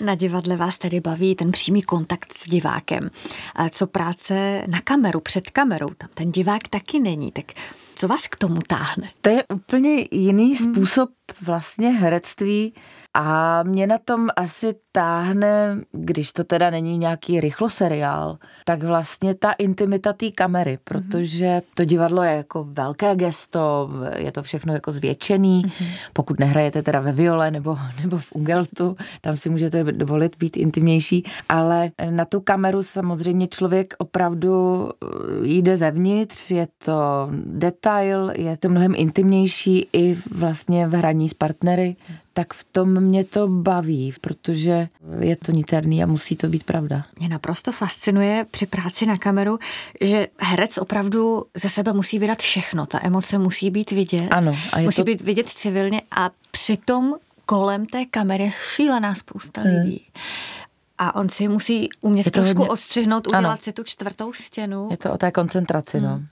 Na 0.00 0.14
divadle 0.14 0.56
vás 0.56 0.78
tedy 0.78 1.00
baví 1.00 1.34
ten 1.34 1.52
přímý 1.52 1.82
kontakt 1.82 2.32
s 2.32 2.48
divákem. 2.48 3.10
A 3.54 3.68
co 3.68 3.86
práce 3.86 4.62
na 4.66 4.80
kameru, 4.80 5.20
před 5.20 5.50
kamerou, 5.50 5.88
tam 5.88 6.08
ten 6.14 6.32
divák 6.32 6.68
taky 6.68 7.00
není. 7.00 7.32
Tak 7.32 7.44
co 7.94 8.08
vás 8.08 8.26
k 8.26 8.36
tomu 8.36 8.60
táhne? 8.66 9.08
To 9.20 9.30
je 9.30 9.44
úplně 9.54 10.04
jiný 10.10 10.54
hmm. 10.54 10.74
způsob 10.74 11.10
vlastně 11.42 11.90
herectví 11.90 12.74
a 13.14 13.62
mě 13.62 13.86
na 13.86 13.98
tom 13.98 14.28
asi 14.36 14.74
táhne, 14.92 15.76
když 15.92 16.32
to 16.32 16.44
teda 16.44 16.70
není 16.70 16.98
nějaký 16.98 17.40
rychloseriál, 17.40 18.38
tak 18.64 18.82
vlastně 18.82 19.34
ta 19.34 19.52
intimita 19.52 20.12
té 20.12 20.30
kamery, 20.30 20.72
mhm. 20.72 20.80
protože 20.84 21.60
to 21.74 21.84
divadlo 21.84 22.22
je 22.22 22.32
jako 22.36 22.64
velké 22.64 23.16
gesto, 23.16 23.90
je 24.16 24.32
to 24.32 24.42
všechno 24.42 24.72
jako 24.72 24.92
zvětšený, 24.92 25.64
mm-hmm. 25.64 25.86
pokud 26.12 26.38
nehrajete 26.38 26.82
teda 26.82 27.00
ve 27.00 27.12
viole 27.26 27.50
nebo, 27.50 27.78
nebo 28.02 28.18
v 28.18 28.32
Ungeltu, 28.32 28.96
tam 29.20 29.36
si 29.36 29.50
můžete 29.50 29.84
dovolit 29.84 30.36
být 30.38 30.56
intimnější, 30.56 31.24
ale 31.48 31.90
na 32.10 32.24
tu 32.24 32.40
kameru 32.40 32.82
samozřejmě 32.82 33.46
člověk 33.46 33.94
opravdu 33.98 34.88
eh, 34.88 35.06
jde 35.42 35.76
zevnitř, 35.76 36.50
je 36.50 36.66
to 36.84 37.28
detail, 37.44 38.32
je 38.36 38.56
to 38.56 38.68
mnohem 38.68 38.94
intimnější 38.96 39.88
i 39.92 40.16
vlastně 40.30 40.86
v 40.86 40.94
hraní 40.94 41.28
s 41.28 41.34
partnery, 41.34 41.96
tak 42.36 42.54
v 42.54 42.64
tom 42.72 43.00
mě 43.00 43.24
to 43.24 43.48
baví, 43.48 44.14
protože 44.20 44.88
je 45.20 45.36
to 45.36 45.52
niterný 45.52 46.02
a 46.02 46.06
musí 46.06 46.36
to 46.36 46.48
být 46.48 46.64
pravda. 46.64 47.04
Mě 47.18 47.28
naprosto 47.28 47.72
fascinuje 47.72 48.46
při 48.50 48.66
práci 48.66 49.06
na 49.06 49.16
kameru, 49.16 49.58
že 50.00 50.26
herec 50.38 50.78
opravdu 50.78 51.44
ze 51.54 51.68
sebe 51.68 51.92
musí 51.92 52.18
vydat 52.18 52.38
všechno. 52.38 52.86
Ta 52.86 53.00
emoce 53.02 53.38
musí 53.38 53.70
být 53.70 53.90
vidět. 53.90 54.28
Ano. 54.30 54.58
A 54.72 54.80
musí 54.80 54.96
to... 54.96 55.04
být 55.04 55.20
vidět 55.20 55.48
civilně 55.48 56.02
a 56.10 56.30
přitom 56.50 57.14
kolem 57.46 57.86
té 57.86 58.04
kamery 58.04 58.52
šílená 58.74 59.14
spousta 59.14 59.60
hmm. 59.60 59.80
lidí. 59.80 60.06
A 60.98 61.14
on 61.14 61.28
si 61.28 61.48
musí 61.48 61.88
umět 62.00 62.30
trošku 62.30 62.58
hodně... 62.58 62.70
odstřihnout, 62.70 63.26
udělat 63.26 63.50
ano. 63.50 63.56
si 63.60 63.72
tu 63.72 63.82
čtvrtou 63.82 64.32
stěnu. 64.32 64.88
Je 64.90 64.96
to 64.96 65.12
o 65.12 65.18
té 65.18 65.30
koncentraci, 65.30 66.00
no. 66.00 66.08
hmm. 66.08 66.20
no. 66.20 66.26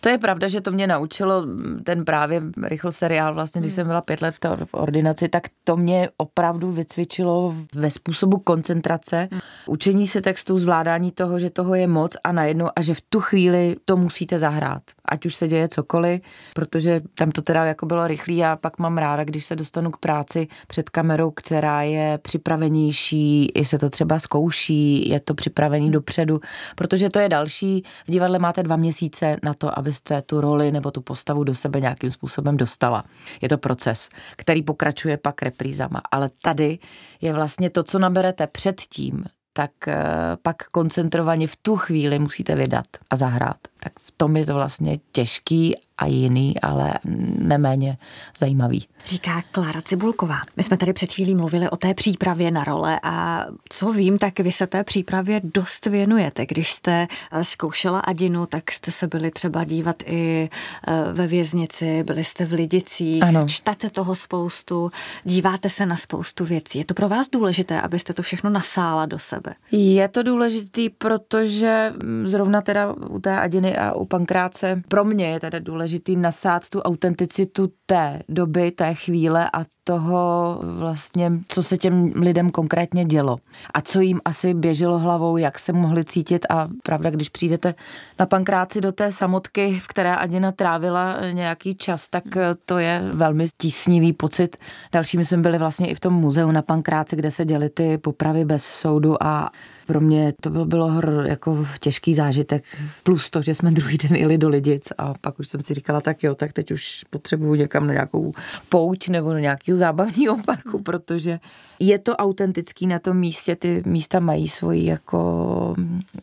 To 0.00 0.08
je 0.08 0.18
pravda, 0.18 0.48
že 0.48 0.60
to 0.60 0.70
mě 0.70 0.86
naučilo 0.86 1.46
ten 1.84 2.04
právě 2.04 2.42
rychl 2.62 2.92
seriál, 2.92 3.34
vlastně, 3.34 3.60
když 3.60 3.72
hmm. 3.72 3.76
jsem 3.76 3.86
byla 3.86 4.00
pět 4.00 4.22
let 4.22 4.34
v 4.64 4.74
ordinaci, 4.74 5.28
tak 5.28 5.42
to 5.64 5.76
mě 5.76 6.08
opravdu 6.16 6.72
vycvičilo 6.72 7.54
ve 7.74 7.90
způsobu 7.90 8.38
koncentrace, 8.38 9.28
hmm. 9.30 9.40
učení 9.66 10.06
se 10.06 10.20
textu, 10.20 10.58
zvládání 10.58 11.12
toho, 11.12 11.38
že 11.38 11.50
toho 11.50 11.74
je 11.74 11.86
moc 11.86 12.16
a 12.24 12.32
najednou 12.32 12.68
a 12.76 12.82
že 12.82 12.94
v 12.94 13.00
tu 13.00 13.20
chvíli 13.20 13.76
to 13.84 13.96
musíte 13.96 14.38
zahrát. 14.38 14.82
Ať 15.04 15.26
už 15.26 15.34
se 15.34 15.48
děje 15.48 15.68
cokoliv, 15.68 16.20
protože 16.54 17.00
tam 17.14 17.30
to 17.30 17.42
teda 17.42 17.64
jako 17.64 17.86
bylo 17.86 18.06
rychlý 18.06 18.44
a 18.44 18.56
pak 18.56 18.78
mám 18.78 18.98
ráda, 18.98 19.24
když 19.24 19.44
se 19.44 19.56
dostanu 19.56 19.90
k 19.90 19.96
práci 19.96 20.48
před 20.66 20.90
kamerou, 20.90 21.30
která 21.30 21.82
je 21.82 22.18
připravenější, 22.18 23.52
i 23.54 23.64
se 23.64 23.78
to 23.78 23.90
třeba 23.90 24.09
zkouší, 24.18 25.08
je 25.08 25.20
to 25.20 25.34
připravený 25.34 25.84
hmm. 25.84 25.92
dopředu, 25.92 26.40
protože 26.76 27.08
to 27.08 27.18
je 27.18 27.28
další. 27.28 27.84
V 28.08 28.10
divadle 28.10 28.38
máte 28.38 28.62
dva 28.62 28.76
měsíce 28.76 29.36
na 29.42 29.54
to, 29.54 29.78
abyste 29.78 30.22
tu 30.22 30.40
roli 30.40 30.72
nebo 30.72 30.90
tu 30.90 31.00
postavu 31.00 31.44
do 31.44 31.54
sebe 31.54 31.80
nějakým 31.80 32.10
způsobem 32.10 32.56
dostala. 32.56 33.04
Je 33.40 33.48
to 33.48 33.58
proces, 33.58 34.08
který 34.36 34.62
pokračuje 34.62 35.16
pak 35.16 35.42
reprízama, 35.42 36.02
ale 36.10 36.30
tady 36.42 36.78
je 37.20 37.32
vlastně 37.32 37.70
to, 37.70 37.82
co 37.82 37.98
naberete 37.98 38.46
předtím, 38.46 39.24
tak 39.52 39.70
eh, 39.88 39.96
pak 40.42 40.56
koncentrovaně 40.72 41.46
v 41.46 41.56
tu 41.56 41.76
chvíli 41.76 42.18
musíte 42.18 42.54
vydat 42.54 42.86
a 43.10 43.16
zahrát. 43.16 43.56
Tak 43.82 43.92
v 44.00 44.10
tom 44.16 44.36
je 44.36 44.46
to 44.46 44.54
vlastně 44.54 44.98
těžký 45.12 45.74
a 46.00 46.06
jiný, 46.06 46.60
ale 46.60 46.94
neméně 47.38 47.98
zajímavý. 48.38 48.86
Říká 49.06 49.42
Klára 49.52 49.82
Cibulková. 49.82 50.38
My 50.56 50.62
jsme 50.62 50.76
tady 50.76 50.92
před 50.92 51.12
chvílí 51.12 51.34
mluvili 51.34 51.70
o 51.70 51.76
té 51.76 51.94
přípravě 51.94 52.50
na 52.50 52.64
role 52.64 53.00
a 53.02 53.46
co 53.68 53.92
vím, 53.92 54.18
tak 54.18 54.40
vy 54.40 54.52
se 54.52 54.66
té 54.66 54.84
přípravě 54.84 55.40
dost 55.44 55.86
věnujete. 55.86 56.46
Když 56.46 56.72
jste 56.72 57.08
eh, 57.32 57.44
zkoušela 57.44 58.00
Adinu, 58.00 58.46
tak 58.46 58.72
jste 58.72 58.90
se 58.92 59.06
byli 59.06 59.30
třeba 59.30 59.64
dívat 59.64 60.02
i 60.06 60.50
eh, 60.88 61.12
ve 61.12 61.26
věznici, 61.26 62.02
byli 62.02 62.24
jste 62.24 62.44
v 62.44 62.52
Lidicích, 62.52 63.22
ano. 63.22 63.48
čtete 63.48 63.90
toho 63.90 64.14
spoustu, 64.14 64.92
díváte 65.24 65.70
se 65.70 65.86
na 65.86 65.96
spoustu 65.96 66.44
věcí. 66.44 66.78
Je 66.78 66.84
to 66.84 66.94
pro 66.94 67.08
vás 67.08 67.28
důležité, 67.28 67.80
abyste 67.80 68.14
to 68.14 68.22
všechno 68.22 68.50
nasála 68.50 69.06
do 69.06 69.18
sebe? 69.18 69.54
Je 69.72 70.08
to 70.08 70.22
důležitý, 70.22 70.90
protože 70.90 71.92
zrovna 72.24 72.60
teda 72.60 72.92
u 72.92 73.18
té 73.18 73.40
Adiny 73.40 73.69
vlastně 73.70 73.90
a 73.90 73.94
u 73.94 74.04
Pankráce 74.04 74.82
pro 74.88 75.04
mě 75.04 75.26
je 75.26 75.40
teda 75.40 75.58
důležitý 75.58 76.16
nasát 76.16 76.68
tu 76.68 76.80
autenticitu 76.80 77.72
té 77.86 78.22
doby, 78.28 78.70
té 78.70 78.94
chvíle 78.94 79.50
a 79.52 79.64
toho 79.84 80.58
vlastně, 80.62 81.32
co 81.48 81.62
se 81.62 81.78
těm 81.78 82.12
lidem 82.16 82.50
konkrétně 82.50 83.04
dělo. 83.04 83.38
A 83.74 83.80
co 83.80 84.00
jim 84.00 84.20
asi 84.24 84.54
běželo 84.54 84.98
hlavou, 84.98 85.36
jak 85.36 85.58
se 85.58 85.72
mohli 85.72 86.04
cítit. 86.04 86.46
A 86.50 86.68
pravda, 86.82 87.10
když 87.10 87.28
přijdete 87.28 87.74
na 88.18 88.26
pankráci 88.26 88.80
do 88.80 88.92
té 88.92 89.12
samotky, 89.12 89.78
v 89.80 89.86
které 89.86 90.16
Adina 90.16 90.52
trávila 90.52 91.16
nějaký 91.32 91.74
čas, 91.74 92.08
tak 92.08 92.24
to 92.64 92.78
je 92.78 93.02
velmi 93.12 93.46
tísnivý 93.58 94.12
pocit. 94.12 94.56
Dalšími 94.92 95.24
jsme 95.24 95.38
byli 95.38 95.58
vlastně 95.58 95.88
i 95.88 95.94
v 95.94 96.00
tom 96.00 96.14
muzeu 96.14 96.50
na 96.50 96.62
pankráci, 96.62 97.16
kde 97.16 97.30
se 97.30 97.44
děly 97.44 97.68
ty 97.68 97.98
popravy 97.98 98.44
bez 98.44 98.64
soudu 98.64 99.22
a 99.22 99.50
pro 99.90 100.00
mě 100.00 100.32
to 100.40 100.50
bylo, 100.50 100.64
bylo 100.64 100.88
hr, 100.88 101.26
jako 101.26 101.66
těžký 101.80 102.14
zážitek. 102.14 102.64
Plus 103.02 103.30
to, 103.30 103.42
že 103.42 103.54
jsme 103.54 103.70
druhý 103.70 103.98
den 103.98 104.16
jeli 104.16 104.38
do 104.38 104.48
Lidic 104.48 104.92
a 104.98 105.14
pak 105.20 105.38
už 105.38 105.48
jsem 105.48 105.60
si 105.60 105.74
říkala, 105.74 106.00
tak 106.00 106.22
jo, 106.22 106.34
tak 106.34 106.52
teď 106.52 106.70
už 106.70 107.04
potřebuju 107.10 107.54
někam 107.54 107.86
na 107.86 107.92
nějakou 107.92 108.32
pouť 108.68 109.08
nebo 109.08 109.32
na 109.32 109.40
nějakého 109.40 109.76
zábavního 109.76 110.38
parku, 110.46 110.82
protože 110.82 111.40
je 111.78 111.98
to 111.98 112.16
autentický 112.16 112.86
na 112.86 112.98
tom 112.98 113.16
místě, 113.16 113.56
ty 113.56 113.82
místa 113.86 114.20
mají 114.20 114.48
svoji 114.48 114.86
jako 114.86 115.74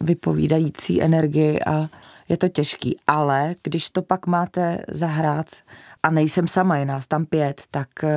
vypovídající 0.01 1.01
energii 1.01 1.59
a 1.59 1.87
je 2.29 2.37
to 2.37 2.47
těžký, 2.47 2.97
ale 3.07 3.55
když 3.63 3.89
to 3.89 4.01
pak 4.01 4.27
máte 4.27 4.81
zahrát 4.87 5.47
a 6.03 6.11
nejsem 6.11 6.47
sama, 6.47 6.77
je 6.77 6.85
nás 6.85 7.07
tam 7.07 7.25
pět, 7.25 7.61
tak 7.71 7.89
uh, 8.03 8.09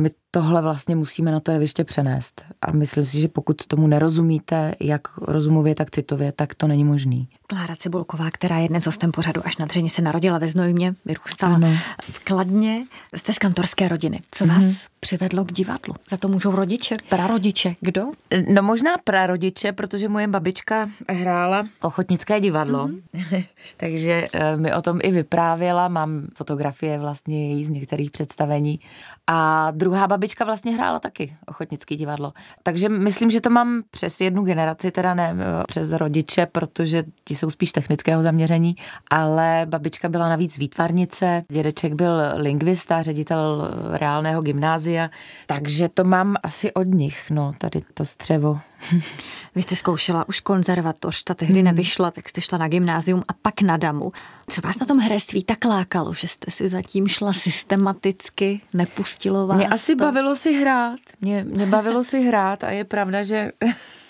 my 0.00 0.10
tohle 0.34 0.62
vlastně 0.62 0.96
musíme 0.96 1.32
na 1.32 1.40
to 1.40 1.50
jeviště 1.50 1.84
přenést. 1.84 2.44
A 2.62 2.70
myslím 2.70 3.04
si, 3.04 3.20
že 3.20 3.28
pokud 3.28 3.66
tomu 3.66 3.86
nerozumíte, 3.86 4.74
jak 4.80 5.18
rozumově, 5.18 5.74
tak 5.74 5.90
citově, 5.90 6.32
tak 6.32 6.54
to 6.54 6.66
není 6.66 6.84
možný. 6.84 7.28
Klára 7.46 7.76
Cibulková, 7.76 8.30
která 8.30 8.58
je 8.58 8.68
dnes 8.68 8.86
hostem 8.86 9.12
pořadu 9.12 9.46
až 9.46 9.56
na 9.56 9.66
dřeně, 9.66 9.90
se 9.90 10.02
narodila 10.02 10.38
ve 10.38 10.48
Znojmě, 10.48 10.94
vyrůstala 11.04 11.54
ano. 11.54 11.68
v 12.00 12.18
Kladně. 12.18 12.86
Jste 13.14 13.32
z 13.32 13.38
kantorské 13.38 13.88
rodiny. 13.88 14.22
Co 14.30 14.46
vás 14.46 14.64
mm-hmm. 14.64 14.91
Přivedlo 15.04 15.44
k 15.44 15.52
divadlu? 15.52 15.94
Za 16.10 16.16
to 16.16 16.28
můžou 16.28 16.50
rodiče, 16.50 16.96
prarodiče, 17.08 17.74
kdo? 17.80 18.02
No 18.54 18.62
možná 18.62 18.90
prarodiče, 19.04 19.72
protože 19.72 20.08
moje 20.08 20.28
babička 20.28 20.88
hrála 21.08 21.66
ochotnické 21.80 22.40
divadlo, 22.40 22.86
mm-hmm. 22.86 23.44
takže 23.76 24.28
eh, 24.32 24.56
mi 24.56 24.74
o 24.74 24.82
tom 24.82 24.98
i 25.02 25.10
vyprávěla. 25.10 25.88
Mám 25.88 26.26
fotografie 26.34 26.98
vlastně 26.98 27.48
její 27.50 27.64
z 27.64 27.68
některých 27.68 28.10
představení. 28.10 28.80
A 29.26 29.70
druhá 29.70 30.06
babička 30.06 30.44
vlastně 30.44 30.74
hrála 30.74 30.98
taky 31.00 31.36
ochotnické 31.46 31.96
divadlo. 31.96 32.32
Takže 32.62 32.88
myslím, 32.88 33.30
že 33.30 33.40
to 33.40 33.50
mám 33.50 33.82
přes 33.90 34.20
jednu 34.20 34.42
generaci, 34.44 34.90
teda 34.90 35.14
ne 35.14 35.36
eh, 35.38 35.64
přes 35.66 35.92
rodiče, 35.92 36.46
protože 36.46 37.02
ti 37.24 37.36
jsou 37.36 37.50
spíš 37.50 37.72
technického 37.72 38.22
zaměření, 38.22 38.76
ale 39.10 39.66
babička 39.68 40.08
byla 40.08 40.28
navíc 40.28 40.58
výtvarnice, 40.58 41.42
dědeček 41.48 41.94
byl 41.94 42.12
lingvista, 42.36 43.02
ředitel 43.02 43.70
reálného 43.90 44.42
gymnázia, 44.42 44.91
takže 45.46 45.88
to 45.88 46.04
mám 46.04 46.36
asi 46.42 46.72
od 46.72 46.86
nich, 46.86 47.30
no, 47.30 47.52
tady 47.58 47.82
to 47.94 48.04
střevo. 48.04 48.60
Vy 49.54 49.62
jste 49.62 49.76
zkoušela 49.76 50.28
už 50.28 50.40
konzervatoř, 50.40 51.24
ta 51.24 51.34
tehdy 51.34 51.54
hmm. 51.54 51.64
nevyšla, 51.64 52.10
tak 52.10 52.28
jste 52.28 52.40
šla 52.40 52.58
na 52.58 52.68
gymnázium 52.68 53.22
a 53.28 53.32
pak 53.32 53.62
na 53.62 53.76
damu. 53.76 54.12
Co 54.50 54.60
vás 54.60 54.78
na 54.78 54.86
tom 54.86 55.00
herectví 55.00 55.44
tak 55.44 55.64
lákalo, 55.64 56.14
že 56.14 56.28
jste 56.28 56.50
si 56.50 56.68
zatím 56.68 57.08
šla 57.08 57.32
systematicky, 57.32 58.60
nepustilo 58.74 59.46
vás 59.46 59.56
Mě 59.56 59.68
asi 59.68 59.96
to? 59.96 60.04
bavilo 60.04 60.36
si 60.36 60.52
hrát, 60.52 61.00
mě, 61.20 61.44
mě 61.44 61.66
bavilo 61.66 62.04
si 62.04 62.20
hrát 62.20 62.64
a 62.64 62.70
je 62.70 62.84
pravda, 62.84 63.22
že 63.22 63.52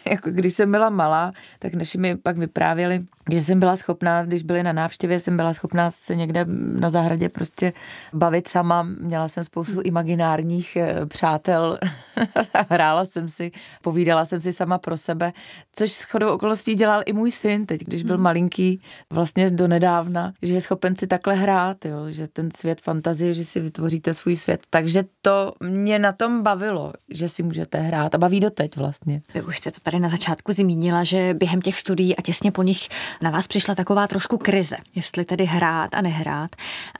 jako 0.10 0.30
když 0.30 0.54
jsem 0.54 0.70
byla 0.70 0.90
malá, 0.90 1.32
tak 1.58 1.74
naši 1.74 1.98
mi 1.98 2.16
pak 2.16 2.38
vyprávěli, 2.38 3.04
že 3.30 3.42
jsem 3.42 3.60
byla 3.60 3.76
schopná, 3.76 4.24
když 4.24 4.42
byli 4.42 4.62
na 4.62 4.72
návštěvě, 4.72 5.20
jsem 5.20 5.36
byla 5.36 5.54
schopná 5.54 5.90
se 5.90 6.16
někde 6.16 6.44
na 6.80 6.90
zahradě 6.90 7.28
prostě 7.28 7.72
bavit 8.12 8.48
sama. 8.48 8.82
Měla 8.82 9.28
jsem 9.28 9.44
spoustu 9.44 9.80
imaginárních 9.80 10.76
eh, 10.76 11.06
přátel, 11.06 11.78
hrála 12.70 13.04
jsem 13.04 13.28
si, 13.28 13.52
povídala 13.82 14.24
jsem 14.24 14.40
si 14.40 14.52
sama 14.52 14.78
pro 14.78 14.96
sebe, 14.96 15.32
což 15.72 15.92
s 15.92 16.02
chodou 16.02 16.28
okolností 16.28 16.74
dělal 16.74 17.02
i 17.06 17.12
můj 17.12 17.30
syn 17.30 17.66
teď, 17.66 17.80
když 17.80 18.02
byl 18.02 18.16
hmm. 18.16 18.24
malinký, 18.24 18.80
vlastně 19.10 19.50
do 19.50 19.68
nedávna, 19.68 20.32
že 20.42 20.54
je 20.54 20.60
schopen 20.60 20.96
si 20.96 21.06
takhle 21.06 21.34
hrát, 21.34 21.84
jo, 21.84 22.10
že 22.10 22.28
ten 22.28 22.50
svět 22.50 22.80
fantazie, 22.80 23.34
že 23.34 23.44
si 23.44 23.60
vytvoříte 23.60 24.14
svůj 24.14 24.36
svět. 24.36 24.60
Takže 24.70 25.04
to 25.22 25.52
mě 25.60 25.98
na 25.98 26.12
tom 26.12 26.42
bavilo, 26.42 26.92
že 27.10 27.28
si 27.28 27.42
můžete 27.42 27.78
hrát 27.78 28.14
a 28.14 28.18
baví 28.18 28.40
doteď 28.40 28.76
vlastně. 28.76 29.22
Vy 29.34 29.42
už 29.42 29.58
jste 29.58 29.70
to 29.70 29.80
tady 29.92 30.02
na 30.02 30.08
začátku 30.08 30.52
zmínila, 30.52 31.04
že 31.04 31.34
během 31.34 31.60
těch 31.60 31.78
studií 31.78 32.16
a 32.16 32.22
těsně 32.22 32.52
po 32.52 32.62
nich 32.62 32.88
na 33.22 33.30
vás 33.30 33.46
přišla 33.46 33.74
taková 33.74 34.06
trošku 34.06 34.38
krize, 34.38 34.76
jestli 34.94 35.24
tedy 35.24 35.44
hrát 35.44 35.94
a 35.94 36.00
nehrát. 36.00 36.50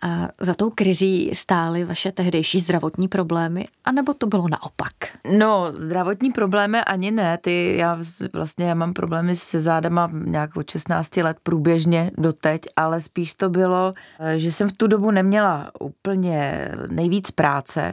A 0.02 0.28
za 0.40 0.54
tou 0.54 0.70
krizí 0.70 1.30
stály 1.32 1.84
vaše 1.84 2.12
tehdejší 2.12 2.60
zdravotní 2.60 3.08
problémy, 3.08 3.68
anebo 3.84 4.14
to 4.14 4.26
bylo 4.26 4.48
naopak? 4.48 4.92
No, 5.38 5.72
zdravotní 5.76 6.32
problémy 6.32 6.80
ani 6.80 7.10
ne. 7.10 7.38
Ty, 7.38 7.76
já 7.76 7.98
vlastně 8.32 8.64
já 8.64 8.74
mám 8.74 8.92
problémy 8.92 9.36
se 9.36 9.60
zádama 9.60 10.10
nějak 10.12 10.56
od 10.56 10.70
16 10.70 11.16
let 11.16 11.36
průběžně 11.42 12.10
doteď, 12.18 12.60
ale 12.76 13.00
spíš 13.00 13.34
to 13.34 13.50
bylo, 13.50 13.94
že 14.36 14.52
jsem 14.52 14.68
v 14.68 14.72
tu 14.72 14.86
dobu 14.86 15.10
neměla 15.10 15.70
úplně 15.80 16.68
nejvíc 16.88 17.30
práce, 17.30 17.92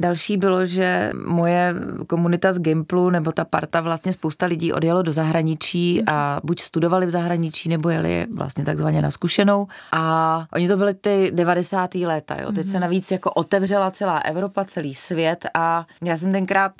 Další 0.00 0.36
bylo, 0.36 0.66
že 0.66 1.12
moje 1.26 1.74
komunita 2.06 2.52
z 2.52 2.58
Gimplu, 2.58 3.10
nebo 3.10 3.32
ta 3.32 3.44
parta, 3.44 3.80
vlastně 3.80 4.12
spousta 4.12 4.46
lidí 4.46 4.72
odjelo 4.72 5.02
do 5.02 5.12
zahraničí 5.12 6.02
a 6.06 6.40
buď 6.44 6.60
studovali 6.60 7.06
v 7.06 7.10
zahraničí, 7.10 7.68
nebo 7.68 7.88
jeli 7.88 8.26
vlastně 8.34 8.64
takzvaně 8.64 9.02
na 9.02 9.10
zkušenou. 9.10 9.66
A 9.92 10.44
oni 10.52 10.68
to 10.68 10.76
byly 10.76 10.94
ty 10.94 11.30
90. 11.34 11.94
léta, 11.94 12.36
jo. 12.42 12.52
Teď 12.52 12.66
se 12.66 12.72
mhm. 12.72 12.80
navíc 12.80 13.10
jako 13.10 13.30
otevřela 13.30 13.90
celá 13.90 14.18
Evropa, 14.18 14.64
celý 14.64 14.94
svět 14.94 15.46
a 15.54 15.86
já 16.04 16.16
jsem 16.16 16.32
tenkrát 16.32 16.72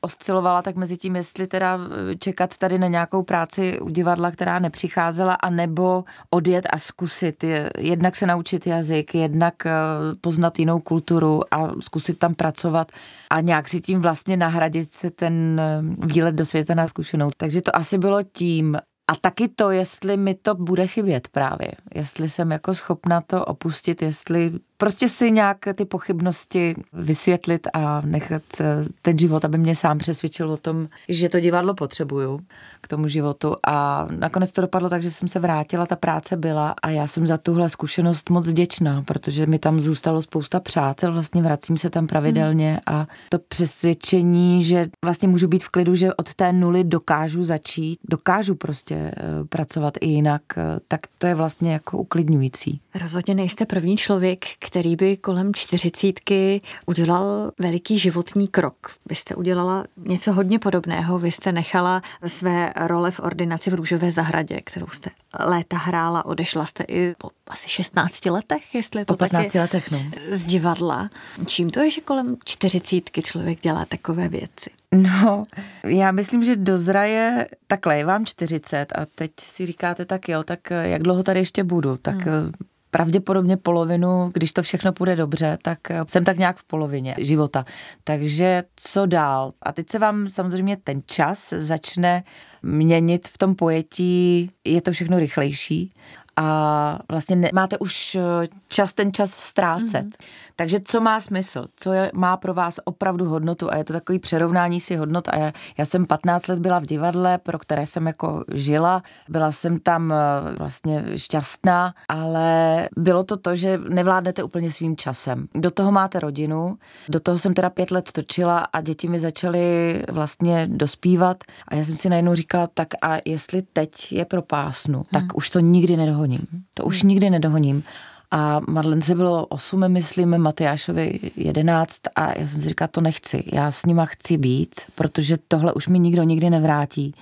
oscilovala 0.00 0.62
tak 0.62 0.76
mezi 0.76 0.96
tím, 0.96 1.16
jestli 1.16 1.46
teda 1.46 1.78
čekat 2.18 2.56
tady 2.56 2.78
na 2.78 2.86
nějakou 2.86 3.22
práci 3.22 3.80
u 3.80 3.88
divadla, 3.88 4.30
která 4.30 4.58
nepřicházela, 4.58 5.34
a 5.34 5.50
nebo 5.50 6.04
odjet 6.30 6.66
a 6.70 6.78
zkusit. 6.78 7.44
Jednak 7.78 8.16
se 8.16 8.26
naučit 8.26 8.66
jazyk, 8.66 9.14
jednak 9.14 9.66
eh, 9.66 9.72
poznat 10.20 10.58
jinou 10.58 10.80
kulturu 10.80 11.54
a 11.54 11.70
zkusit 11.80 12.18
tam 12.18 12.34
pracovat 12.34 12.67
pracovat 12.68 12.92
a 13.30 13.40
nějak 13.40 13.68
si 13.68 13.80
tím 13.80 14.00
vlastně 14.00 14.36
nahradit 14.36 14.90
ten 15.14 15.60
eh, 15.60 16.06
výlet 16.06 16.34
do 16.34 16.46
světa 16.46 16.74
na 16.74 16.88
zkušenou. 16.88 17.30
Takže 17.36 17.62
to 17.62 17.76
asi 17.76 17.98
bylo 17.98 18.22
tím. 18.22 18.76
A 19.10 19.16
taky 19.20 19.48
to, 19.48 19.70
jestli 19.70 20.16
mi 20.16 20.34
to 20.34 20.54
bude 20.54 20.86
chybět 20.86 21.28
právě. 21.28 21.72
Jestli 21.94 22.28
jsem 22.28 22.50
jako 22.50 22.74
schopna 22.74 23.20
to 23.20 23.44
opustit, 23.44 24.02
jestli 24.02 24.52
prostě 24.78 25.08
si 25.08 25.30
nějak 25.30 25.58
ty 25.74 25.84
pochybnosti 25.84 26.74
vysvětlit 26.92 27.66
a 27.72 28.00
nechat 28.04 28.42
eh, 28.60 28.64
ten 29.02 29.18
život, 29.18 29.44
aby 29.44 29.58
mě 29.58 29.76
sám 29.76 29.98
přesvědčil 29.98 30.50
o 30.50 30.56
tom, 30.56 30.88
že 31.08 31.28
to 31.28 31.40
divadlo 31.40 31.74
potřebuju 31.74 32.40
k 32.80 32.88
tomu 32.88 33.08
životu. 33.08 33.56
A 33.66 34.06
nakonec 34.10 34.52
to 34.52 34.60
dopadlo 34.60 34.88
tak, 34.88 35.02
že 35.02 35.10
jsem 35.10 35.28
se 35.28 35.40
vrátila, 35.40 35.86
ta 35.86 35.96
práce 35.96 36.36
byla 36.36 36.74
a 36.82 36.90
já 36.90 37.06
jsem 37.06 37.26
za 37.26 37.36
tuhle 37.36 37.68
zkušenost 37.68 38.30
moc 38.30 38.48
vděčná, 38.48 39.02
protože 39.02 39.46
mi 39.46 39.58
tam 39.58 39.80
zůstalo 39.80 40.22
spousta 40.22 40.60
přátel, 40.60 41.12
vlastně 41.12 41.42
vracím 41.42 41.78
se 41.78 41.90
tam 41.90 42.06
pravidelně 42.06 42.80
a 42.86 43.06
to 43.28 43.38
přesvědčení, 43.38 44.64
že 44.64 44.86
vlastně 45.04 45.28
můžu 45.28 45.48
být 45.48 45.64
v 45.64 45.68
klidu, 45.68 45.94
že 45.94 46.14
od 46.14 46.34
té 46.34 46.52
nuly 46.52 46.84
dokážu 46.84 47.44
začít, 47.44 47.98
dokážu 48.08 48.54
prostě 48.54 48.94
eh, 48.94 49.14
pracovat 49.48 49.94
i 50.00 50.06
jinak, 50.06 50.42
eh, 50.56 50.62
tak 50.88 51.00
to 51.18 51.26
je 51.26 51.34
vlastně 51.34 51.72
jako 51.72 51.98
uklidňující. 51.98 52.80
Rozhodně 52.94 53.34
nejste 53.34 53.66
první 53.66 53.96
člověk, 53.96 54.44
který 54.68 54.96
by 54.96 55.16
kolem 55.16 55.54
čtyřicítky 55.54 56.60
udělal 56.86 57.52
veliký 57.58 57.98
životní 57.98 58.48
krok. 58.48 58.76
Vy 59.06 59.14
jste 59.14 59.34
udělala 59.34 59.84
něco 59.96 60.32
hodně 60.32 60.58
podobného. 60.58 61.18
Vy 61.18 61.32
jste 61.32 61.52
nechala 61.52 62.02
své 62.26 62.72
role 62.76 63.10
v 63.10 63.20
ordinaci 63.20 63.70
v 63.70 63.74
Růžové 63.74 64.10
zahradě, 64.10 64.60
kterou 64.64 64.86
jste 64.86 65.10
léta 65.40 65.76
hrála. 65.76 66.24
Odešla 66.24 66.66
jste 66.66 66.84
i 66.88 67.14
po 67.18 67.30
asi 67.46 67.68
16 67.68 68.26
letech, 68.26 68.74
jestli 68.74 69.04
to 69.04 69.14
po 69.14 69.18
15 69.18 69.44
taky 69.44 69.58
letech, 69.58 69.90
no. 69.90 70.02
z 70.30 70.46
divadla. 70.46 71.10
Čím 71.46 71.70
to 71.70 71.80
je, 71.80 71.90
že 71.90 72.00
kolem 72.00 72.36
čtyřicítky 72.44 73.22
člověk 73.22 73.60
dělá 73.60 73.84
takové 73.84 74.28
věci? 74.28 74.70
No, 74.92 75.44
já 75.84 76.12
myslím, 76.12 76.44
že 76.44 76.56
dozraje, 76.56 77.48
takhle 77.66 77.98
je 77.98 78.04
vám 78.04 78.26
40 78.26 78.92
a 78.92 79.06
teď 79.14 79.30
si 79.40 79.66
říkáte 79.66 80.04
tak 80.04 80.28
jo, 80.28 80.42
tak 80.42 80.60
jak 80.70 81.02
dlouho 81.02 81.22
tady 81.22 81.40
ještě 81.40 81.64
budu, 81.64 81.96
tak 81.96 82.26
hmm 82.26 82.52
pravděpodobně 82.90 83.56
polovinu, 83.56 84.30
když 84.34 84.52
to 84.52 84.62
všechno 84.62 84.92
půjde 84.92 85.16
dobře, 85.16 85.58
tak 85.62 85.90
eh, 85.90 86.00
jsem 86.08 86.24
tak 86.24 86.38
nějak 86.38 86.56
v 86.56 86.64
polovině 86.64 87.14
života. 87.18 87.64
Takže 88.04 88.64
co 88.76 89.06
dál? 89.06 89.50
A 89.62 89.72
teď 89.72 89.90
se 89.90 89.98
vám 89.98 90.28
samozřejmě 90.28 90.76
ten 90.76 91.02
čas 91.06 91.54
začne 91.56 92.24
měnit 92.62 93.28
v 93.28 93.38
tom 93.38 93.54
pojetí, 93.54 94.50
je 94.64 94.82
to 94.82 94.92
všechno 94.92 95.18
rychlejší 95.18 95.90
a 96.38 96.98
vlastně 97.08 97.36
nemáte 97.36 97.78
už 97.78 98.14
eh, 98.14 98.48
čas 98.68 98.92
ten 98.92 99.12
čas 99.12 99.30
ztrácet. 99.30 100.06
Mm-hmm. 100.06 100.24
Takže 100.56 100.80
co 100.84 101.00
má 101.00 101.20
smysl? 101.20 101.66
Co 101.76 101.92
je, 101.92 102.10
má 102.14 102.36
pro 102.36 102.54
vás 102.54 102.80
opravdu 102.84 103.24
hodnotu? 103.24 103.72
A 103.72 103.76
je 103.76 103.84
to 103.84 103.92
takový 103.92 104.18
přerovnání 104.18 104.80
si 104.80 104.96
hodnot. 104.96 105.28
A 105.28 105.36
já, 105.36 105.52
já 105.78 105.84
jsem 105.84 106.06
15 106.06 106.46
let 106.46 106.58
byla 106.58 106.78
v 106.78 106.86
divadle, 106.86 107.38
pro 107.38 107.58
které 107.58 107.86
jsem 107.86 108.06
jako 108.06 108.44
žila. 108.54 109.02
Byla 109.28 109.52
jsem 109.52 109.78
tam 109.78 110.12
eh, 110.12 110.54
vlastně 110.58 111.04
šťastná, 111.16 111.94
ale 112.08 112.88
bylo 112.96 113.24
to 113.24 113.36
to, 113.36 113.56
že 113.56 113.78
nevládnete 113.88 114.42
úplně 114.42 114.70
svým 114.70 114.96
časem. 114.96 115.48
Do 115.54 115.70
toho 115.70 115.92
máte 115.92 116.20
rodinu, 116.20 116.78
do 117.08 117.20
toho 117.20 117.38
jsem 117.38 117.54
teda 117.54 117.70
pět 117.70 117.90
let 117.90 118.12
točila 118.12 118.58
a 118.58 118.80
děti 118.80 119.08
mi 119.08 119.20
začaly 119.20 120.02
vlastně 120.08 120.66
dospívat 120.70 121.44
a 121.68 121.74
já 121.74 121.84
jsem 121.84 121.96
si 121.96 122.08
najednou 122.08 122.34
říkala, 122.34 122.66
tak 122.74 122.88
a 123.02 123.16
jestli 123.24 123.62
teď 123.62 124.12
je 124.12 124.24
propásnu, 124.24 125.04
tak 125.12 125.22
hmm. 125.22 125.30
už 125.34 125.50
to 125.50 125.60
nikdy 125.60 125.96
nedohoním. 126.28 126.64
To 126.74 126.84
už 126.84 127.02
nikdy 127.02 127.30
nedohoním. 127.30 127.82
A 128.30 128.60
Madlence 128.68 129.14
bylo 129.14 129.46
8, 129.46 129.88
myslím, 129.88 130.38
Matyášovi 130.38 131.20
11 131.36 132.00
a 132.14 132.38
já 132.38 132.48
jsem 132.48 132.60
si 132.60 132.68
říkala, 132.68 132.88
to 132.88 133.00
nechci, 133.00 133.44
já 133.52 133.70
s 133.70 133.86
nima 133.86 134.06
chci 134.06 134.36
být, 134.36 134.74
protože 134.94 135.36
tohle 135.48 135.72
už 135.72 135.88
mi 135.88 135.98
nikdo 135.98 136.22
nikdy 136.22 136.50
nevrátí. 136.50 137.14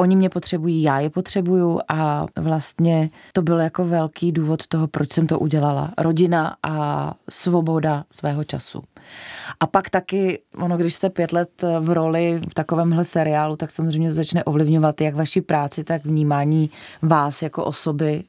Oni 0.00 0.16
mě 0.16 0.30
potřebují, 0.30 0.82
já 0.82 1.00
je 1.00 1.10
potřebuju 1.10 1.80
a 1.88 2.26
vlastně 2.36 3.10
to 3.32 3.42
byl 3.42 3.60
jako 3.60 3.84
velký 3.84 4.32
důvod 4.32 4.66
toho, 4.66 4.88
proč 4.88 5.12
jsem 5.12 5.26
to 5.26 5.38
udělala. 5.38 5.90
Rodina 5.98 6.56
a 6.62 7.14
svoboda 7.30 8.04
svého 8.10 8.44
času. 8.44 8.82
A 9.60 9.66
pak 9.66 9.90
taky, 9.90 10.38
ono, 10.58 10.76
když 10.76 10.94
jste 10.94 11.10
pět 11.10 11.32
let 11.32 11.64
v 11.80 11.90
roli 11.90 12.40
v 12.50 12.54
takovémhle 12.54 13.04
seriálu, 13.04 13.56
tak 13.56 13.70
samozřejmě 13.70 14.12
začne 14.12 14.44
ovlivňovat 14.44 15.00
jak 15.00 15.14
vaši 15.14 15.40
práci, 15.40 15.84
tak 15.84 16.04
vnímání 16.04 16.70
vás 17.02 17.42
jako 17.42 17.64
osoby 17.64 18.24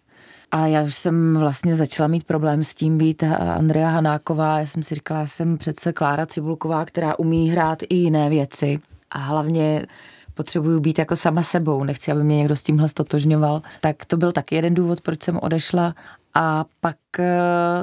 a 0.51 0.67
já 0.67 0.83
už 0.83 0.95
jsem 0.95 1.37
vlastně 1.39 1.75
začala 1.75 2.07
mít 2.07 2.23
problém 2.23 2.63
s 2.63 2.75
tím 2.75 2.97
být 2.97 3.23
Andrea 3.55 3.89
Hanáková. 3.89 4.59
Já 4.59 4.65
jsem 4.65 4.83
si 4.83 4.95
říkala, 4.95 5.19
já 5.19 5.27
jsem 5.27 5.57
přece 5.57 5.93
Klára 5.93 6.25
Cibulková, 6.25 6.85
která 6.85 7.19
umí 7.19 7.49
hrát 7.49 7.83
i 7.89 7.95
jiné 7.95 8.29
věci. 8.29 8.79
A 9.11 9.19
hlavně 9.19 9.85
potřebuju 10.33 10.79
být 10.79 10.99
jako 10.99 11.15
sama 11.15 11.43
sebou, 11.43 11.83
nechci, 11.83 12.11
aby 12.11 12.23
mě 12.23 12.37
někdo 12.37 12.55
s 12.55 12.63
tímhle 12.63 12.89
stotožňoval. 12.89 13.61
Tak 13.81 14.05
to 14.05 14.17
byl 14.17 14.31
taky 14.31 14.55
jeden 14.55 14.73
důvod, 14.73 15.01
proč 15.01 15.23
jsem 15.23 15.39
odešla. 15.41 15.95
A 16.37 16.65
pak 16.81 16.97
eh, 17.19 17.25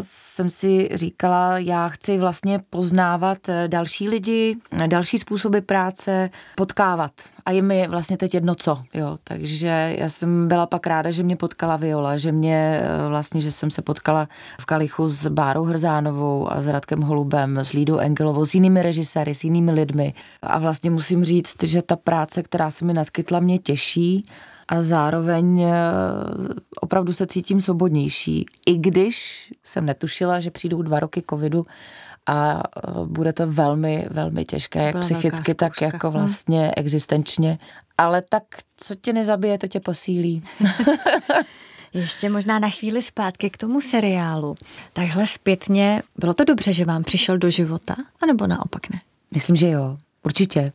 jsem 0.01 0.51
si 0.51 0.89
říkala, 0.95 1.59
já 1.59 1.89
chci 1.89 2.19
vlastně 2.19 2.61
poznávat 2.71 3.49
eh, 3.49 3.69
další 3.69 4.09
lidi, 4.09 4.57
další 4.87 5.19
způsoby 5.19 5.59
práce, 5.59 6.31
potkávat. 6.57 7.13
A 7.47 7.51
je 7.51 7.63
mi 7.63 7.89
vlastně 7.89 8.17
teď 8.17 8.35
jedno 8.35 8.55
co, 8.55 8.83
jo. 8.95 9.19
Takže 9.25 9.95
já 9.99 10.09
jsem 10.09 10.49
byla 10.49 10.67
pak 10.67 10.87
ráda, 10.87 11.11
že 11.11 11.23
mě 11.23 11.37
potkala 11.37 11.77
Viola, 11.77 12.17
že 12.17 12.33
mě 12.33 12.83
eh, 12.83 13.09
vlastně, 13.09 13.41
že 13.41 13.53
jsem 13.53 13.71
se 13.71 13.83
potkala 13.83 14.29
v 14.61 14.65
Kalichu 14.65 15.09
s 15.09 15.27
Bárou 15.27 15.65
Hrzánovou 15.65 16.53
a 16.53 16.63
s 16.63 16.67
Radkem 16.67 17.01
Holubem, 17.01 17.59
s 17.59 17.73
Lídou 17.73 17.99
Engelovou, 17.99 18.47
s 18.47 18.55
jinými 18.55 18.83
režiséry, 18.83 19.35
s 19.35 19.45
jinými 19.45 19.73
lidmi. 19.73 20.15
A 20.43 20.59
vlastně 20.59 20.91
musím 20.91 21.25
říct, 21.25 21.63
že 21.63 21.83
ta 21.83 21.97
práce, 21.97 22.43
která 22.43 22.71
se 22.71 22.85
mi 22.85 22.93
naskytla, 22.93 23.41
mě 23.41 23.59
těší 23.59 24.25
a 24.73 24.83
zároveň 24.83 25.61
eh, 25.61 25.73
opravdu 26.81 27.13
se 27.13 27.27
cítím 27.27 27.61
svobodnější. 27.61 28.47
I 28.67 28.79
když 28.79 29.49
jsem 29.65 29.87
netušila, 29.87 30.41
že 30.41 30.51
přijdou 30.51 30.83
dva 30.83 31.01
roky 31.01 31.23
covidu 31.31 31.67
a 32.27 32.57
eh, 32.57 32.81
bude 33.05 33.33
to 33.33 33.47
velmi, 33.47 34.07
velmi 34.11 34.45
těžké, 34.45 34.85
jak 34.85 35.01
psychicky, 35.01 35.55
tak 35.55 35.81
jako 35.81 36.11
hm. 36.11 36.13
vlastně 36.13 36.61
hmm. 36.61 36.73
existenčně. 36.77 37.59
Ale 37.99 38.23
tak, 38.29 38.43
co 38.77 38.95
tě 38.95 39.13
nezabije, 39.13 39.59
to 39.59 39.69
tě 39.69 39.81
posílí. 39.81 40.45
Ještě 41.93 42.31
možná 42.31 42.59
na 42.59 42.69
chvíli 42.71 43.03
zpátky 43.03 43.51
k 43.51 43.57
tomu 43.57 43.81
seriálu. 43.81 44.55
Takhle 44.93 45.27
zpětně, 45.27 46.03
bylo 46.17 46.35
to 46.35 46.45
dobře, 46.45 46.73
že 46.73 46.85
vám 46.85 47.05
přišel 47.05 47.39
do 47.39 47.51
života, 47.51 47.97
anebo 48.23 48.47
naopak 48.47 48.91
ne? 48.91 48.99
Myslím, 49.35 49.57
že 49.57 49.71
jo. 49.71 49.97
Určitě. 50.25 50.73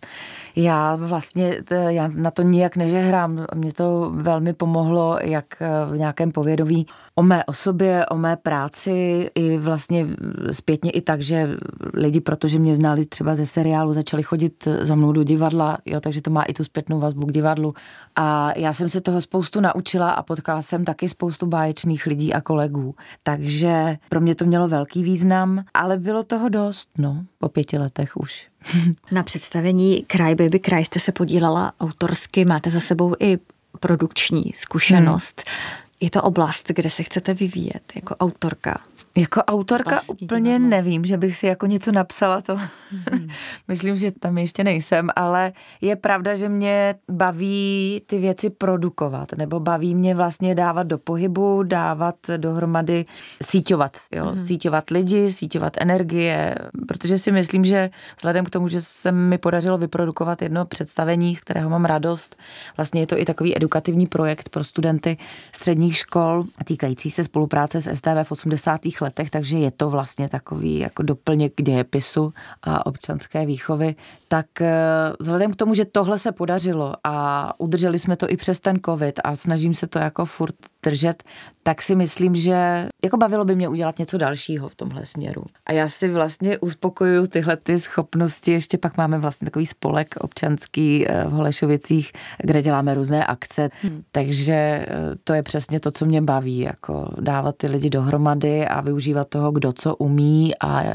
Já 0.57 0.95
vlastně 0.95 1.57
já 1.89 2.09
na 2.15 2.31
to 2.31 2.41
nijak 2.41 2.75
nežehrám. 2.75 3.45
Mě 3.55 3.73
to 3.73 4.11
velmi 4.15 4.53
pomohlo, 4.53 5.17
jak 5.21 5.45
v 5.91 5.97
nějakém 5.97 6.31
povědomí 6.31 6.85
o 7.15 7.23
mé 7.23 7.45
osobě, 7.45 8.05
o 8.05 8.17
mé 8.17 8.37
práci 8.37 9.29
i 9.35 9.57
vlastně 9.57 10.07
zpětně 10.51 10.91
i 10.91 11.01
tak, 11.01 11.21
že 11.21 11.49
lidi, 11.93 12.21
protože 12.21 12.59
mě 12.59 12.75
znali 12.75 13.05
třeba 13.05 13.35
ze 13.35 13.45
seriálu, 13.45 13.93
začali 13.93 14.23
chodit 14.23 14.67
za 14.81 14.95
mnou 14.95 15.11
do 15.11 15.23
divadla, 15.23 15.77
jo, 15.85 15.99
takže 15.99 16.21
to 16.21 16.31
má 16.31 16.43
i 16.43 16.53
tu 16.53 16.63
zpětnou 16.63 16.99
vazbu 16.99 17.25
k 17.25 17.31
divadlu. 17.31 17.73
A 18.15 18.51
já 18.55 18.73
jsem 18.73 18.89
se 18.89 19.01
toho 19.01 19.21
spoustu 19.21 19.61
naučila 19.61 20.11
a 20.11 20.23
potkala 20.23 20.61
jsem 20.61 20.85
taky 20.85 21.09
spoustu 21.09 21.45
báječných 21.45 22.05
lidí 22.05 22.33
a 22.33 22.41
kolegů. 22.41 22.95
Takže 23.23 23.97
pro 24.09 24.21
mě 24.21 24.35
to 24.35 24.45
mělo 24.45 24.67
velký 24.67 25.03
význam, 25.03 25.63
ale 25.73 25.97
bylo 25.97 26.23
toho 26.23 26.49
dost, 26.49 26.89
no, 26.97 27.25
po 27.39 27.49
pěti 27.49 27.77
letech 27.77 28.17
už. 28.17 28.47
Na 29.11 29.23
představení 29.23 30.05
Cry 30.07 30.35
Baby 30.49 30.59
Cry 30.59 30.85
jste 30.85 30.99
se 30.99 31.11
podílela 31.11 31.73
autorsky, 31.79 32.45
máte 32.45 32.69
za 32.69 32.79
sebou 32.79 33.15
i 33.19 33.37
produkční 33.79 34.53
zkušenost. 34.55 35.43
Hmm. 35.45 35.77
Je 35.99 36.09
to 36.09 36.21
oblast, 36.21 36.65
kde 36.67 36.89
se 36.89 37.03
chcete 37.03 37.33
vyvíjet 37.33 37.91
jako 37.95 38.15
autorka? 38.15 38.79
Jako 39.17 39.41
autorka 39.41 39.89
Vlastní 39.89 40.15
úplně 40.21 40.51
divadlo. 40.51 40.69
nevím, 40.69 41.05
že 41.05 41.17
bych 41.17 41.37
si 41.37 41.47
jako 41.47 41.65
něco 41.65 41.91
napsala, 41.91 42.41
to 42.41 42.55
hmm. 42.55 43.27
myslím, 43.67 43.95
že 43.95 44.11
tam 44.11 44.37
ještě 44.37 44.63
nejsem, 44.63 45.09
ale 45.15 45.53
je 45.81 45.95
pravda, 45.95 46.35
že 46.35 46.49
mě 46.49 46.95
baví 47.11 48.01
ty 48.05 48.19
věci 48.19 48.49
produkovat, 48.49 49.31
nebo 49.37 49.59
baví 49.59 49.95
mě 49.95 50.15
vlastně 50.15 50.55
dávat 50.55 50.83
do 50.83 50.97
pohybu, 50.97 51.63
dávat 51.63 52.15
dohromady, 52.37 53.05
síťovat, 53.43 53.97
jo, 54.11 54.25
hmm. 54.25 54.45
síťovat 54.45 54.89
lidi, 54.89 55.31
síťovat 55.31 55.73
energie, 55.77 56.55
protože 56.87 57.17
si 57.17 57.31
myslím, 57.31 57.65
že 57.65 57.89
vzhledem 58.17 58.45
k 58.45 58.49
tomu, 58.49 58.67
že 58.67 58.81
se 58.81 59.11
mi 59.11 59.37
podařilo 59.37 59.77
vyprodukovat 59.77 60.41
jedno 60.41 60.65
představení, 60.65 61.35
z 61.35 61.39
kterého 61.39 61.69
mám 61.69 61.85
radost, 61.85 62.35
vlastně 62.77 63.01
je 63.01 63.07
to 63.07 63.19
i 63.19 63.25
takový 63.25 63.57
edukativní 63.57 64.07
projekt 64.07 64.49
pro 64.49 64.63
studenty 64.63 65.17
středních 65.55 65.97
škol 65.97 66.43
týkající 66.65 67.11
se 67.11 67.23
spolupráce 67.23 67.81
s 67.81 67.95
STV 67.95 68.23
v 68.23 68.31
80. 68.31 68.81
letech 69.01 69.06
letech, 69.07 69.29
takže 69.29 69.57
je 69.57 69.71
to 69.71 69.89
vlastně 69.89 70.29
takový 70.29 70.79
jako 70.79 71.03
doplněk 71.03 71.61
dějepisu 71.61 72.33
a 72.63 72.85
občanské 72.85 73.45
výchovy. 73.45 73.95
Tak 74.27 74.61
eh, 74.61 74.75
vzhledem 75.19 75.51
k 75.51 75.55
tomu, 75.55 75.73
že 75.73 75.85
tohle 75.85 76.19
se 76.19 76.31
podařilo 76.31 76.93
a 77.03 77.53
udrželi 77.57 77.99
jsme 77.99 78.15
to 78.15 78.29
i 78.29 78.37
přes 78.37 78.59
ten 78.59 78.79
covid 78.85 79.19
a 79.23 79.35
snažím 79.35 79.73
se 79.73 79.87
to 79.87 79.99
jako 79.99 80.25
furt 80.25 80.55
držet, 80.89 81.23
tak 81.63 81.81
si 81.81 81.95
myslím, 81.95 82.35
že 82.35 82.87
jako 83.03 83.17
bavilo 83.17 83.45
by 83.45 83.55
mě 83.55 83.69
udělat 83.69 83.99
něco 83.99 84.17
dalšího 84.17 84.69
v 84.69 84.75
tomhle 84.75 85.05
směru. 85.05 85.43
A 85.65 85.71
já 85.71 85.89
si 85.89 86.07
vlastně 86.07 86.57
uspokojuju 86.57 87.27
tyhle 87.27 87.57
ty 87.57 87.79
schopnosti. 87.79 88.51
Ještě 88.51 88.77
pak 88.77 88.97
máme 88.97 89.19
vlastně 89.19 89.45
takový 89.45 89.65
spolek 89.65 90.15
občanský 90.19 91.07
eh, 91.07 91.23
v 91.27 91.31
Holešovicích, 91.31 92.11
kde 92.43 92.61
děláme 92.61 92.93
různé 92.93 93.25
akce. 93.25 93.69
Hmm. 93.81 94.03
Takže 94.11 94.53
eh, 94.53 94.87
to 95.23 95.33
je 95.33 95.43
přesně 95.43 95.79
to, 95.79 95.91
co 95.91 96.05
mě 96.05 96.21
baví, 96.21 96.59
jako 96.59 97.11
dávat 97.19 97.55
ty 97.57 97.67
lidi 97.67 97.89
dohromady 97.89 98.67
a 98.67 98.81
využívat 98.81 99.27
toho, 99.29 99.51
kdo 99.51 99.73
co 99.73 99.95
umí 99.95 100.55
a 100.59 100.83
eh, 100.83 100.93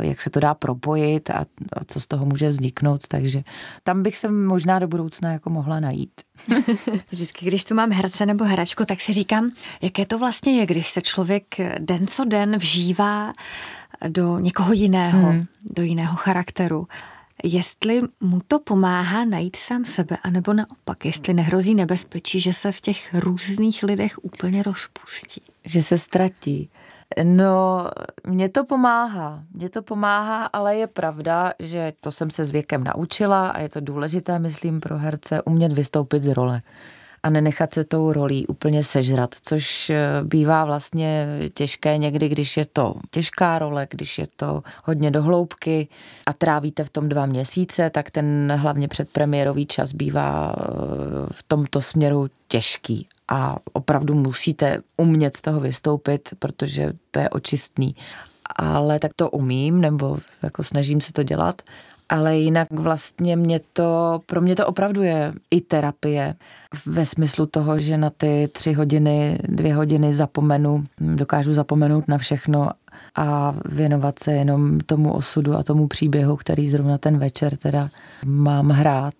jak 0.00 0.20
se 0.20 0.30
to 0.30 0.40
dá 0.40 0.54
propojit 0.54 1.30
a, 1.30 1.44
a 1.72 1.84
co 1.86 2.00
z 2.00 2.06
toho 2.06 2.26
může 2.26 2.48
vzniknout. 2.48 3.00
Takže 3.08 3.42
tam 3.84 4.02
bych 4.02 4.18
se 4.18 4.30
možná 4.30 4.78
do 4.78 4.88
budoucna 4.88 5.32
jako 5.32 5.50
mohla 5.50 5.80
najít. 5.80 6.20
Vždycky, 7.10 7.46
když 7.46 7.64
tu 7.64 7.74
mám 7.74 7.90
herce 7.90 8.26
nebo 8.26 8.44
hračku, 8.44 8.84
tak 8.84 9.00
si 9.00 9.12
říkám, 9.12 9.21
jaké 9.82 10.06
to 10.06 10.18
vlastně 10.18 10.58
je, 10.58 10.66
když 10.66 10.90
se 10.90 11.02
člověk 11.02 11.44
den 11.78 12.06
co 12.06 12.24
den 12.24 12.56
vžívá 12.56 13.32
do 14.08 14.38
někoho 14.38 14.72
jiného, 14.72 15.28
hmm. 15.28 15.44
do 15.64 15.82
jiného 15.82 16.16
charakteru. 16.16 16.88
Jestli 17.44 18.00
mu 18.20 18.40
to 18.48 18.58
pomáhá 18.58 19.24
najít 19.24 19.56
sám 19.56 19.84
sebe, 19.84 20.16
anebo 20.22 20.52
naopak, 20.52 21.04
jestli 21.04 21.34
nehrozí 21.34 21.74
nebezpečí, 21.74 22.40
že 22.40 22.52
se 22.52 22.72
v 22.72 22.80
těch 22.80 23.14
různých 23.14 23.82
lidech 23.82 24.24
úplně 24.24 24.62
rozpustí. 24.62 25.42
Že 25.64 25.82
se 25.82 25.98
ztratí. 25.98 26.70
No, 27.22 27.88
mně 28.26 28.48
to 28.48 28.64
pomáhá. 28.64 29.42
Mně 29.54 29.68
to 29.68 29.82
pomáhá, 29.82 30.44
ale 30.44 30.76
je 30.76 30.86
pravda, 30.86 31.52
že 31.58 31.92
to 32.00 32.12
jsem 32.12 32.30
se 32.30 32.44
s 32.44 32.50
věkem 32.50 32.84
naučila 32.84 33.48
a 33.48 33.60
je 33.60 33.68
to 33.68 33.80
důležité, 33.80 34.38
myslím, 34.38 34.80
pro 34.80 34.98
herce 34.98 35.42
umět 35.42 35.72
vystoupit 35.72 36.22
z 36.22 36.34
role 36.34 36.62
a 37.22 37.30
nenechat 37.30 37.74
se 37.74 37.84
tou 37.84 38.12
rolí 38.12 38.46
úplně 38.46 38.84
sežrat, 38.84 39.34
což 39.42 39.90
eh, 39.90 39.98
bývá 40.22 40.64
vlastně 40.64 41.28
těžké 41.54 41.98
někdy, 41.98 42.28
když 42.28 42.56
je 42.56 42.66
to 42.72 42.94
těžká 43.10 43.58
role, 43.58 43.86
když 43.90 44.18
je 44.18 44.26
to 44.36 44.62
hodně 44.84 45.10
dohloubky 45.10 45.88
a 46.26 46.32
trávíte 46.32 46.84
v 46.84 46.90
tom 46.90 47.08
dva 47.08 47.26
měsíce, 47.26 47.90
tak 47.90 48.10
ten 48.10 48.52
hlavně 48.56 48.88
předpremiérový 48.88 49.66
čas 49.66 49.92
bývá 49.92 50.54
eh, 50.58 50.64
v 51.32 51.42
tomto 51.42 51.80
směru 51.80 52.28
těžký 52.48 53.08
a 53.28 53.56
opravdu 53.72 54.14
musíte 54.14 54.82
umět 54.96 55.36
z 55.36 55.40
toho 55.40 55.60
vystoupit, 55.60 56.28
protože 56.38 56.92
to 57.10 57.20
je 57.20 57.28
očistný. 57.28 57.94
Ale 58.56 58.98
tak 58.98 59.14
to 59.16 59.30
umím, 59.30 59.80
nebo 59.80 60.18
jako 60.42 60.62
snažím 60.62 61.00
se 61.00 61.12
to 61.12 61.22
dělat. 61.22 61.62
Ale 62.12 62.36
jinak 62.36 62.68
vlastně 62.70 63.36
mě 63.36 63.60
to, 63.72 64.20
pro 64.26 64.40
mě 64.40 64.56
to 64.56 64.66
opravdu 64.66 65.02
je 65.02 65.32
i 65.50 65.60
terapie 65.60 66.34
ve 66.86 67.06
smyslu 67.06 67.46
toho, 67.46 67.78
že 67.78 67.96
na 67.96 68.10
ty 68.10 68.48
tři 68.52 68.72
hodiny, 68.72 69.38
dvě 69.48 69.74
hodiny 69.74 70.14
zapomenu, 70.14 70.84
dokážu 71.00 71.54
zapomenout 71.54 72.08
na 72.08 72.18
všechno 72.18 72.70
a 73.14 73.54
věnovat 73.64 74.18
se 74.18 74.32
jenom 74.32 74.80
tomu 74.80 75.12
osudu 75.12 75.54
a 75.54 75.62
tomu 75.62 75.88
příběhu, 75.88 76.36
který 76.36 76.68
zrovna 76.68 76.98
ten 76.98 77.18
večer 77.18 77.56
teda 77.56 77.88
mám 78.24 78.68
hrát. 78.68 79.14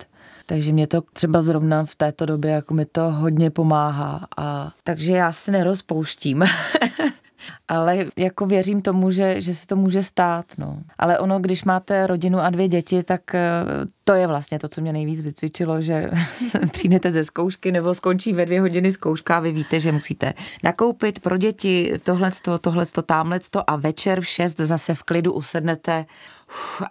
Takže 0.45 0.71
mě 0.71 0.87
to 0.87 1.01
třeba 1.01 1.41
zrovna 1.41 1.85
v 1.85 1.95
této 1.95 2.25
době 2.25 2.51
jako 2.51 2.73
mi 2.73 2.85
to 2.85 3.11
hodně 3.11 3.49
pomáhá. 3.49 4.27
A, 4.37 4.71
takže 4.83 5.13
já 5.13 5.31
se 5.31 5.51
nerozpouštím. 5.51 6.43
ale 7.67 8.05
jako 8.17 8.45
věřím 8.45 8.81
tomu, 8.81 9.11
že, 9.11 9.41
že 9.41 9.53
se 9.53 9.67
to 9.67 9.75
může 9.75 10.03
stát. 10.03 10.45
No. 10.57 10.77
Ale 10.97 11.19
ono, 11.19 11.39
když 11.39 11.63
máte 11.63 12.07
rodinu 12.07 12.39
a 12.39 12.49
dvě 12.49 12.67
děti, 12.67 13.03
tak 13.03 13.35
eh, 13.35 13.41
to 14.03 14.13
je 14.13 14.27
vlastně 14.27 14.59
to, 14.59 14.67
co 14.67 14.81
mě 14.81 14.93
nejvíc 14.93 15.21
vycvičilo, 15.21 15.81
že 15.81 16.11
přijdete 16.71 17.11
ze 17.11 17.25
zkoušky 17.25 17.71
nebo 17.71 17.93
skončí 17.93 18.33
ve 18.33 18.45
dvě 18.45 18.61
hodiny 18.61 18.91
zkouška 18.91 19.37
a 19.37 19.39
vy 19.39 19.51
víte, 19.51 19.79
že 19.79 19.91
musíte 19.91 20.33
nakoupit 20.63 21.19
pro 21.19 21.37
děti 21.37 21.93
tohleto, 22.03 22.57
tohleto, 22.57 23.01
tamhleto 23.01 23.69
a 23.69 23.75
večer 23.75 24.21
v 24.21 24.27
šest 24.27 24.57
zase 24.57 24.93
v 24.93 25.03
klidu 25.03 25.33
usednete 25.33 26.05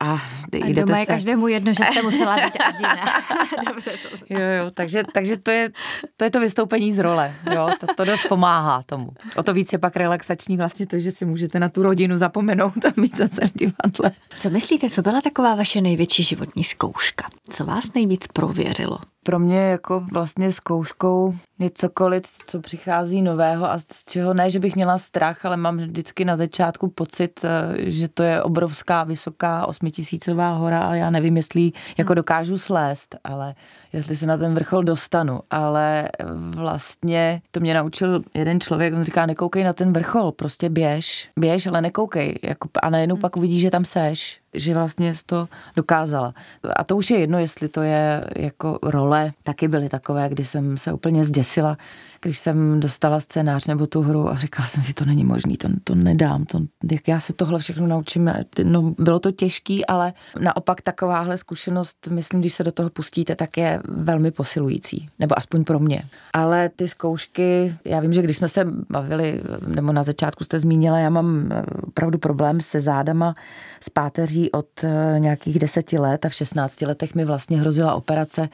a, 0.00 0.14
a 0.62 0.72
doma 0.72 0.98
je 0.98 1.06
se... 1.06 1.12
každému 1.12 1.48
jedno, 1.48 1.72
že 1.72 1.84
jste 1.84 2.02
musela 2.02 2.36
být 2.36 2.60
Adina. 2.66 3.22
Dobře 3.68 3.90
to 3.90 4.34
Jo, 4.34 4.40
jo, 4.40 4.70
takže, 4.74 5.02
takže 5.14 5.36
to, 5.36 5.50
je, 5.50 5.70
to 6.16 6.24
je 6.24 6.30
to 6.30 6.40
vystoupení 6.40 6.92
z 6.92 6.98
role, 6.98 7.34
jo, 7.54 7.70
to, 7.80 7.86
to 7.96 8.04
dost 8.04 8.28
pomáhá 8.28 8.82
tomu. 8.86 9.10
O 9.36 9.42
to 9.42 9.54
víc 9.54 9.72
je 9.72 9.78
pak 9.78 9.96
relaxační 9.96 10.56
vlastně 10.56 10.86
to, 10.86 10.98
že 10.98 11.12
si 11.12 11.24
můžete 11.24 11.58
na 11.58 11.68
tu 11.68 11.82
rodinu 11.82 12.16
zapomenout 12.16 12.84
a 12.84 12.92
mít 12.96 13.16
zase 13.16 13.40
v 13.46 13.58
divadle. 13.58 14.12
Co 14.36 14.50
myslíte, 14.50 14.90
co 14.90 15.02
byla 15.02 15.20
taková 15.20 15.54
vaše 15.54 15.80
největší 15.80 16.22
životní 16.22 16.64
zkouška? 16.64 17.28
Co 17.50 17.64
vás 17.64 17.92
nejvíc 17.94 18.26
prověřilo? 18.26 18.98
Pro 19.24 19.38
mě 19.38 19.60
jako 19.60 20.04
vlastně 20.12 20.52
zkouškou 20.52 21.34
je 21.58 21.70
cokoliv, 21.74 22.22
co 22.46 22.60
přichází 22.60 23.22
nového 23.22 23.70
a 23.70 23.78
z 23.78 24.04
čeho 24.10 24.34
ne, 24.34 24.50
že 24.50 24.60
bych 24.60 24.76
měla 24.76 24.98
strach, 24.98 25.44
ale 25.44 25.56
mám 25.56 25.76
vždycky 25.76 26.24
na 26.24 26.36
začátku 26.36 26.88
pocit, 26.88 27.40
eh, 27.44 27.90
že 27.90 28.08
to 28.08 28.22
je 28.22 28.42
obrovská, 28.42 29.04
vysoká 29.04 29.66
osmitisícová 29.66 30.52
hora 30.52 30.80
a 30.80 30.94
já 30.94 31.10
nevím, 31.10 31.36
jestli 31.36 31.72
jako 31.98 32.14
dokážu 32.14 32.58
slést, 32.58 33.16
ale 33.24 33.54
jestli 33.92 34.16
se 34.16 34.26
na 34.26 34.36
ten 34.36 34.54
vrchol 34.54 34.82
dostanu. 34.84 35.40
Ale 35.50 36.08
vlastně 36.56 37.42
to 37.50 37.60
mě 37.60 37.74
naučil 37.74 38.20
jeden 38.34 38.60
člověk, 38.60 38.94
on 38.94 39.02
říká, 39.02 39.26
nekoukej 39.26 39.64
na 39.64 39.72
ten 39.72 39.92
vrchol, 39.92 40.32
prostě 40.32 40.68
běž, 40.68 41.30
běž, 41.38 41.66
ale 41.66 41.80
nekoukej. 41.80 42.38
Jako, 42.42 42.68
a 42.82 42.90
najednou 42.90 43.16
pak 43.16 43.36
uvidíš, 43.36 43.62
že 43.62 43.70
tam 43.70 43.84
seš 43.84 44.41
že 44.54 44.74
vlastně 44.74 45.14
jsi 45.14 45.22
to 45.26 45.48
dokázala. 45.76 46.34
A 46.76 46.84
to 46.84 46.96
už 46.96 47.10
je 47.10 47.18
jedno, 47.18 47.38
jestli 47.38 47.68
to 47.68 47.82
je 47.82 48.24
jako 48.36 48.78
role. 48.82 49.32
Taky 49.44 49.68
byly 49.68 49.88
takové, 49.88 50.28
kdy 50.28 50.44
jsem 50.44 50.78
se 50.78 50.92
úplně 50.92 51.24
zděsila, 51.24 51.76
když 52.22 52.38
jsem 52.38 52.80
dostala 52.80 53.20
scénář 53.20 53.66
nebo 53.66 53.86
tu 53.86 54.02
hru 54.02 54.30
a 54.30 54.36
říkala 54.36 54.68
jsem 54.68 54.82
si, 54.82 54.94
to 54.94 55.04
není 55.04 55.24
možný, 55.24 55.56
to, 55.56 55.68
to 55.84 55.94
nedám, 55.94 56.44
to, 56.44 56.60
jak 56.90 57.08
já 57.08 57.20
se 57.20 57.32
tohle 57.32 57.58
všechno 57.58 57.86
naučím. 57.86 58.30
No, 58.62 58.94
bylo 58.98 59.18
to 59.18 59.30
těžký, 59.30 59.86
ale 59.86 60.12
naopak 60.40 60.80
takováhle 60.80 61.36
zkušenost, 61.36 62.08
myslím, 62.10 62.40
když 62.40 62.54
se 62.54 62.64
do 62.64 62.72
toho 62.72 62.90
pustíte, 62.90 63.36
tak 63.36 63.56
je 63.56 63.80
velmi 63.88 64.30
posilující, 64.30 65.08
nebo 65.18 65.38
aspoň 65.38 65.64
pro 65.64 65.78
mě. 65.78 66.02
Ale 66.32 66.68
ty 66.68 66.88
zkoušky, 66.88 67.74
já 67.84 68.00
vím, 68.00 68.12
že 68.12 68.22
když 68.22 68.36
jsme 68.36 68.48
se 68.48 68.64
bavili, 68.90 69.42
nebo 69.66 69.92
na 69.92 70.02
začátku 70.02 70.44
jste 70.44 70.58
zmínila, 70.58 70.98
já 70.98 71.10
mám 71.10 71.48
opravdu 71.82 72.18
problém 72.18 72.60
se 72.60 72.80
zádama, 72.80 73.34
s 73.80 73.88
páteří 73.88 74.41
od 74.50 74.84
eh, 74.84 75.14
nějakých 75.18 75.58
deseti 75.58 75.98
let 75.98 76.24
a 76.24 76.28
v 76.28 76.34
16 76.34 76.80
letech 76.80 77.14
mi 77.14 77.24
vlastně 77.24 77.60
hrozila 77.60 77.94
operace 77.94 78.48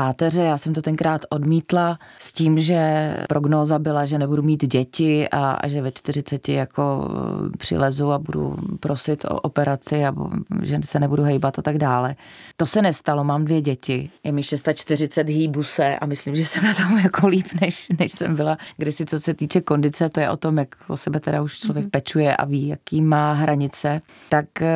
páteře. 0.00 0.42
Já 0.42 0.58
jsem 0.58 0.74
to 0.74 0.82
tenkrát 0.82 1.26
odmítla 1.28 1.98
s 2.18 2.32
tím, 2.32 2.58
že 2.60 3.14
prognóza 3.28 3.78
byla, 3.78 4.04
že 4.04 4.18
nebudu 4.18 4.42
mít 4.42 4.66
děti 4.66 5.28
a, 5.28 5.50
a 5.50 5.68
že 5.68 5.82
ve 5.82 5.92
40 5.92 6.48
jako 6.48 7.10
eh, 7.10 7.56
přilezu 7.58 8.12
a 8.12 8.18
budu 8.18 8.56
prosit 8.80 9.24
o 9.24 9.40
operaci 9.40 10.04
a 10.04 10.14
že 10.62 10.78
se 10.84 11.00
nebudu 11.00 11.22
hejbat 11.22 11.58
a 11.58 11.62
tak 11.62 11.78
dále. 11.78 12.16
To 12.56 12.66
se 12.66 12.82
nestalo, 12.82 13.24
mám 13.24 13.44
dvě 13.44 13.60
děti. 13.60 14.10
Je 14.24 14.32
mi 14.32 14.42
640, 14.42 15.28
hýbu 15.28 15.62
se 15.62 15.98
a 15.98 16.06
myslím, 16.06 16.34
že 16.34 16.44
jsem 16.44 16.64
na 16.64 16.74
tom 16.74 16.98
jako 17.04 17.26
líp, 17.26 17.46
než, 17.60 17.88
než 17.98 18.12
jsem 18.12 18.36
byla 18.36 18.58
kdysi, 18.76 19.04
co 19.04 19.18
se 19.18 19.34
týče 19.34 19.60
kondice, 19.60 20.08
to 20.08 20.20
je 20.20 20.30
o 20.30 20.36
tom, 20.36 20.58
jak 20.58 20.68
o 20.88 20.96
sebe 20.96 21.20
teda 21.20 21.42
už 21.42 21.58
člověk 21.58 21.86
mm-hmm. 21.86 21.90
pečuje 21.90 22.36
a 22.36 22.44
ví, 22.44 22.68
jaký 22.68 23.02
má 23.02 23.32
hranice. 23.32 24.00
Tak 24.28 24.62
eh, 24.62 24.68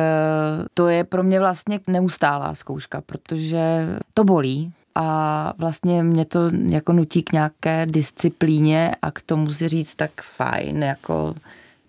to 0.73 0.87
je 0.87 1.03
pro 1.03 1.23
mě 1.23 1.39
vlastně 1.39 1.79
neustálá 1.87 2.55
zkouška, 2.55 3.01
protože 3.01 3.87
to 4.13 4.23
bolí, 4.23 4.73
a 4.95 5.53
vlastně 5.57 6.03
mě 6.03 6.25
to 6.25 6.39
jako 6.67 6.93
nutí 6.93 7.23
k 7.23 7.31
nějaké 7.31 7.85
disciplíně 7.85 8.95
a 9.01 9.11
k 9.11 9.21
tomu 9.21 9.53
si 9.53 9.67
říct 9.67 9.95
tak 9.95 10.11
fajn, 10.21 10.83
jako 10.83 11.35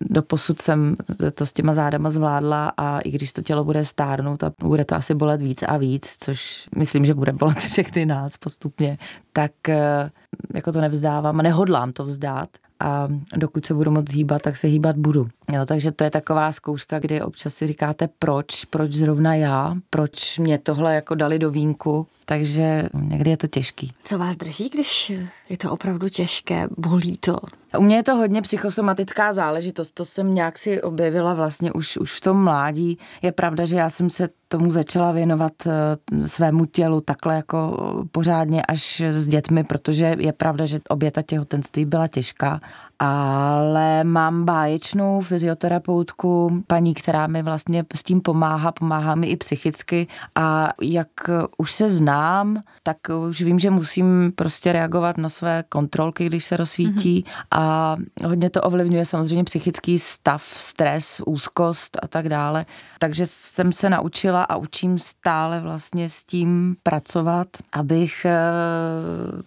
Doposud 0.01 0.61
jsem 0.61 0.95
to 1.33 1.45
s 1.45 1.53
těma 1.53 1.73
zádama 1.73 2.09
zvládla 2.09 2.71
a 2.77 2.99
i 2.99 3.11
když 3.11 3.33
to 3.33 3.41
tělo 3.41 3.63
bude 3.63 3.85
stárnout 3.85 4.43
a 4.43 4.51
bude 4.63 4.85
to 4.85 4.95
asi 4.95 5.15
bolet 5.15 5.41
víc 5.41 5.63
a 5.63 5.77
víc, 5.77 6.17
což 6.19 6.69
myslím, 6.75 7.05
že 7.05 7.13
bude 7.13 7.31
bolet 7.31 7.57
všechny 7.71 8.05
nás 8.05 8.37
postupně, 8.37 8.97
tak 9.33 9.69
eh, 9.69 10.09
jako 10.53 10.71
to 10.71 10.81
nevzdávám 10.81 11.39
a 11.39 11.43
nehodlám 11.43 11.93
to 11.93 12.05
vzdát 12.05 12.49
a 12.79 13.07
dokud 13.35 13.65
se 13.65 13.73
budu 13.73 13.91
moc 13.91 14.11
hýbat, 14.11 14.41
tak 14.41 14.57
se 14.57 14.67
hýbat 14.67 14.97
budu. 14.97 15.27
Jo, 15.53 15.65
takže 15.65 15.91
to 15.91 16.03
je 16.03 16.09
taková 16.09 16.51
zkouška, 16.51 16.99
kdy 16.99 17.21
občas 17.21 17.53
si 17.53 17.67
říkáte 17.67 18.09
proč, 18.19 18.65
proč 18.65 18.93
zrovna 18.93 19.35
já, 19.35 19.75
proč 19.89 20.37
mě 20.37 20.57
tohle 20.57 20.95
jako 20.95 21.15
dali 21.15 21.39
do 21.39 21.51
vínku, 21.51 22.07
takže 22.25 22.89
někdy 22.93 23.29
je 23.29 23.37
to 23.37 23.47
těžký. 23.47 23.93
Co 24.03 24.17
vás 24.17 24.35
drží, 24.35 24.69
když 24.69 25.11
je 25.49 25.57
to 25.57 25.71
opravdu 25.71 26.09
těžké, 26.09 26.67
bolí 26.77 27.17
to? 27.17 27.35
U 27.77 27.81
mě 27.81 27.95
je 27.95 28.03
to 28.03 28.15
hodně 28.15 28.41
psychosomatická 28.41 29.33
záležitost, 29.33 29.91
to 29.91 30.05
jsem 30.05 30.35
nějak 30.35 30.57
si 30.57 30.81
objevila 30.81 31.33
vlastně 31.33 31.71
už, 31.71 31.97
už 31.97 32.13
v 32.13 32.21
tom 32.21 32.43
mládí. 32.43 32.97
Je 33.21 33.31
pravda, 33.31 33.65
že 33.65 33.75
já 33.75 33.89
jsem 33.89 34.09
se 34.09 34.29
tomu 34.47 34.71
začala 34.71 35.11
věnovat 35.11 35.53
eh, 35.65 36.27
svému 36.27 36.65
tělu 36.65 37.01
takhle 37.01 37.35
jako 37.35 37.77
pořádně 38.11 38.61
až 38.61 39.01
s 39.01 39.27
dětmi, 39.27 39.63
protože 39.63 40.15
je 40.19 40.33
pravda, 40.33 40.65
že 40.65 40.79
obě 40.89 41.11
ta 41.11 41.21
těhotenství 41.21 41.85
byla 41.85 42.07
těžká, 42.07 42.61
ale 42.99 44.03
mám 44.03 44.45
báječnou 44.45 45.21
fyzioterapeutku, 45.21 46.63
paní, 46.67 46.93
která 46.93 47.27
mi 47.27 47.43
vlastně 47.43 47.85
s 47.95 48.03
tím 48.03 48.21
pomáhá, 48.21 48.71
pomáhá 48.71 49.15
mi 49.15 49.27
i 49.27 49.35
psychicky 49.35 50.07
a 50.35 50.69
jak 50.81 51.09
už 51.57 51.71
se 51.71 51.89
znám, 51.89 52.63
tak 52.83 52.97
už 53.29 53.41
vím, 53.41 53.59
že 53.59 53.69
musím 53.69 54.31
prostě 54.35 54.71
reagovat 54.71 55.17
na 55.17 55.29
své 55.29 55.63
kontrolky, 55.69 56.25
když 56.25 56.45
se 56.45 56.57
rozsvítí 56.57 57.25
mm-hmm. 57.27 57.56
A 57.57 57.97
hodně 58.25 58.49
to 58.49 58.61
ovlivňuje 58.61 59.05
samozřejmě 59.05 59.43
psychický 59.43 59.99
stav, 59.99 60.43
stres, 60.43 61.21
úzkost 61.25 61.97
a 62.01 62.07
tak 62.07 62.29
dále. 62.29 62.65
Takže 62.99 63.25
jsem 63.25 63.71
se 63.71 63.89
naučila 63.89 64.43
a 64.43 64.55
učím 64.55 64.99
stále 64.99 65.61
vlastně 65.61 66.09
s 66.09 66.23
tím 66.23 66.75
pracovat, 66.83 67.47
abych 67.71 68.25
eh, 68.25 68.37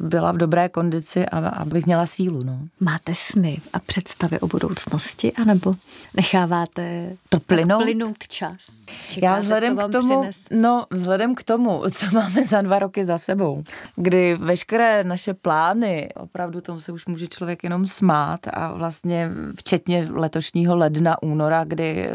byla 0.01 0.33
v 0.33 0.37
dobré 0.37 0.69
kondici 0.69 1.27
a 1.27 1.49
abych 1.49 1.87
měla 1.87 2.07
sílu. 2.07 2.43
No. 2.43 2.59
Máte 2.81 3.15
sny 3.15 3.61
a 3.73 3.79
představy 3.79 4.41
o 4.41 4.47
budoucnosti, 4.47 5.33
anebo 5.33 5.75
necháváte 6.15 7.13
to 7.29 7.41
plynout, 7.41 7.83
plynout 7.83 8.29
čas? 8.29 8.67
Čekáte, 9.09 9.27
Já 9.27 9.39
vzhledem 9.39 9.77
k 9.77 9.93
tomu, 9.93 10.31
no, 10.51 10.87
vzhledem 10.91 11.35
k 11.35 11.43
tomu, 11.43 11.83
co 11.93 12.07
máme 12.13 12.47
za 12.47 12.63
dva 12.63 12.79
roky 12.79 13.05
za 13.05 13.19
sebou, 13.19 13.65
kdy 13.97 14.37
veškeré 14.37 15.05
naše 15.05 15.35
plány, 15.35 16.09
opravdu 16.15 16.61
tomu 16.61 16.81
se 16.81 16.93
už 16.93 17.07
může 17.07 17.27
člověk 17.27 17.65
jenom 17.65 17.87
smát 18.01 18.41
a 18.53 18.73
vlastně 18.73 19.31
včetně 19.59 20.09
letošního 20.11 20.77
ledna, 20.77 21.23
února, 21.23 21.65
kdy 21.65 22.09
eh, 22.09 22.13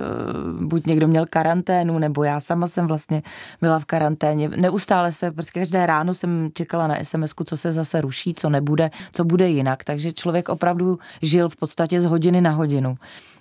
buď 0.62 0.86
někdo 0.86 1.08
měl 1.08 1.26
karanténu, 1.30 2.00
nebo 2.00 2.24
já 2.24 2.40
sama 2.40 2.68
jsem 2.68 2.88
vlastně 2.88 3.22
byla 3.62 3.80
v 3.80 3.86
karanténě. 3.86 4.50
Neustále 4.50 5.12
se, 5.12 5.32
prostě 5.32 5.60
každé 5.60 5.86
ráno 5.86 6.14
jsem 6.14 6.50
čekala 6.54 6.88
na 6.88 6.96
sms 7.04 7.34
co 7.46 7.58
se 7.58 7.72
zase 7.72 8.02
ruší, 8.02 8.34
co 8.34 8.50
nebude, 8.50 8.92
co 9.14 9.24
bude 9.24 9.50
jinak. 9.50 9.84
Takže 9.84 10.14
člověk 10.14 10.50
opravdu 10.50 11.00
žil 11.22 11.50
v 11.50 11.56
podstatě 11.56 12.02
z 12.02 12.06
hodiny 12.06 12.42
na 12.42 12.52
hodinu. 12.52 12.98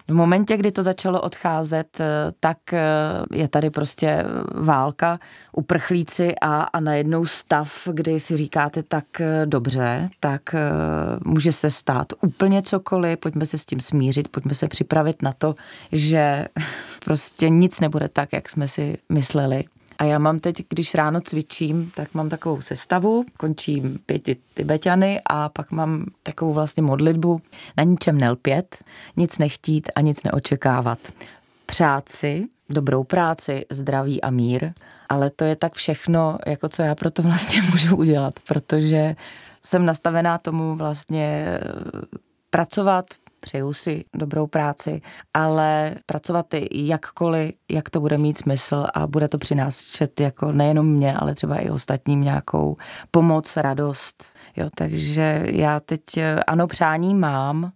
V 0.08 0.14
momentě, 0.14 0.56
kdy 0.56 0.72
to 0.72 0.82
začalo 0.82 1.20
odcházet, 1.20 2.00
eh, 2.00 2.32
tak 2.40 2.72
eh, 2.72 2.80
je 3.32 3.48
tady 3.48 3.70
prostě 3.70 4.24
válka, 4.54 5.18
uprchlíci 5.52 6.34
a, 6.40 6.62
a 6.62 6.80
najednou 6.80 7.26
stav, 7.26 7.88
kdy 7.92 8.20
si 8.20 8.36
říkáte 8.36 8.82
tak 8.82 9.20
eh, 9.20 9.46
dobře, 9.46 10.10
tak 10.20 10.42
může 11.24 11.52
se 11.52 11.70
stát 11.70 12.12
úplně 12.22 12.62
cokoliv, 12.62 13.18
pojďme 13.18 13.46
se 13.46 13.58
s 13.58 13.66
tím 13.66 13.80
smířit, 13.80 14.28
pojďme 14.28 14.54
se 14.54 14.68
připravit 14.68 15.22
na 15.22 15.32
to, 15.32 15.54
že 15.92 16.46
prostě 17.04 17.48
nic 17.48 17.80
nebude 17.80 18.08
tak, 18.08 18.32
jak 18.32 18.48
jsme 18.48 18.68
si 18.68 18.98
mysleli. 19.08 19.64
A 19.98 20.04
já 20.04 20.18
mám 20.18 20.40
teď, 20.40 20.56
když 20.68 20.94
ráno 20.94 21.20
cvičím, 21.20 21.90
tak 21.94 22.14
mám 22.14 22.28
takovou 22.28 22.60
sestavu, 22.60 23.24
končím 23.36 23.98
pěti 24.06 24.36
tibetany 24.54 25.20
a 25.26 25.48
pak 25.48 25.70
mám 25.70 26.06
takovou 26.22 26.52
vlastně 26.52 26.82
modlitbu 26.82 27.40
na 27.76 27.84
ničem 27.84 28.18
nelpět, 28.18 28.84
nic 29.16 29.38
nechtít 29.38 29.90
a 29.94 30.00
nic 30.00 30.22
neočekávat. 30.22 30.98
Přát 31.66 32.08
si 32.08 32.46
dobrou 32.70 33.04
práci, 33.04 33.66
zdraví 33.70 34.22
a 34.22 34.30
mír 34.30 34.72
ale 35.08 35.30
to 35.30 35.44
je 35.44 35.56
tak 35.56 35.72
všechno, 35.74 36.38
jako 36.46 36.68
co 36.68 36.82
já 36.82 36.94
pro 36.94 37.10
to 37.10 37.22
vlastně 37.22 37.62
můžu 37.70 37.96
udělat, 37.96 38.34
protože 38.48 39.16
jsem 39.62 39.86
nastavená 39.86 40.38
tomu 40.38 40.76
vlastně 40.76 41.46
eh, 41.46 41.60
pracovat, 42.50 43.04
přeju 43.44 43.72
si 43.72 44.04
dobrou 44.14 44.46
práci, 44.46 45.00
ale 45.34 45.94
pracovat 46.06 46.46
jakkoliv, 46.72 47.54
jak 47.70 47.90
to 47.90 48.00
bude 48.00 48.18
mít 48.18 48.38
smysl 48.38 48.86
a 48.94 49.06
bude 49.06 49.28
to 49.28 49.38
přinášet 49.38 50.20
jako 50.20 50.52
nejenom 50.52 50.86
mě, 50.86 51.16
ale 51.16 51.34
třeba 51.34 51.56
i 51.56 51.70
ostatním 51.70 52.20
nějakou 52.22 52.76
pomoc, 53.10 53.56
radost. 53.56 54.24
Jo, 54.56 54.68
takže 54.74 55.42
já 55.46 55.80
teď 55.80 56.02
ano, 56.46 56.66
přání 56.66 57.14
mám, 57.14 57.72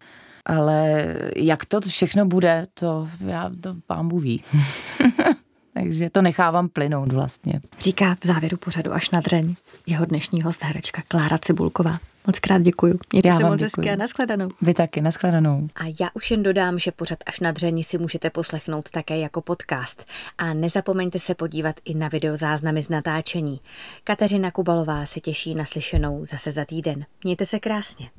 ale 0.46 1.06
jak 1.36 1.64
to 1.64 1.80
všechno 1.80 2.26
bude, 2.26 2.66
to 2.74 3.08
já 3.26 3.50
to 3.60 3.74
pán 3.86 4.08
ví. 4.18 4.42
Takže 5.74 6.10
to 6.10 6.22
nechávám 6.22 6.68
plynout 6.68 7.12
vlastně. 7.12 7.60
Říká 7.80 8.16
v 8.20 8.26
závěru 8.26 8.56
pořadu 8.56 8.92
až 8.92 9.10
na 9.10 9.20
dřeň 9.20 9.54
jeho 9.86 10.04
dnešní 10.04 10.42
host 10.42 10.64
herečka 10.64 11.02
Klára 11.08 11.38
Cibulková. 11.38 11.98
Moc 12.28 12.38
krát 12.38 12.62
děkuju. 12.62 12.98
Mějte 13.12 13.28
Já 13.28 13.36
se 13.36 13.44
moc 13.44 13.62
hezky 13.62 13.90
a 13.90 13.96
nashledanou. 13.96 14.48
Vy 14.62 14.74
taky, 14.74 15.00
nashledanou. 15.00 15.68
A 15.76 15.84
já 16.00 16.08
už 16.14 16.30
jen 16.30 16.42
dodám, 16.42 16.78
že 16.78 16.92
pořad 16.92 17.18
až 17.26 17.40
na 17.40 17.52
dření 17.52 17.84
si 17.84 17.98
můžete 17.98 18.30
poslechnout 18.30 18.90
také 18.90 19.18
jako 19.18 19.40
podcast. 19.40 20.04
A 20.38 20.54
nezapomeňte 20.54 21.18
se 21.18 21.34
podívat 21.34 21.76
i 21.84 21.94
na 21.94 22.08
videozáznamy 22.08 22.82
z 22.82 22.88
natáčení. 22.88 23.60
Kateřina 24.04 24.50
Kubalová 24.50 25.06
se 25.06 25.20
těší 25.20 25.54
na 25.54 25.64
slyšenou 25.64 26.24
zase 26.24 26.50
za 26.50 26.64
týden. 26.64 27.04
Mějte 27.24 27.46
se 27.46 27.58
krásně. 27.58 28.06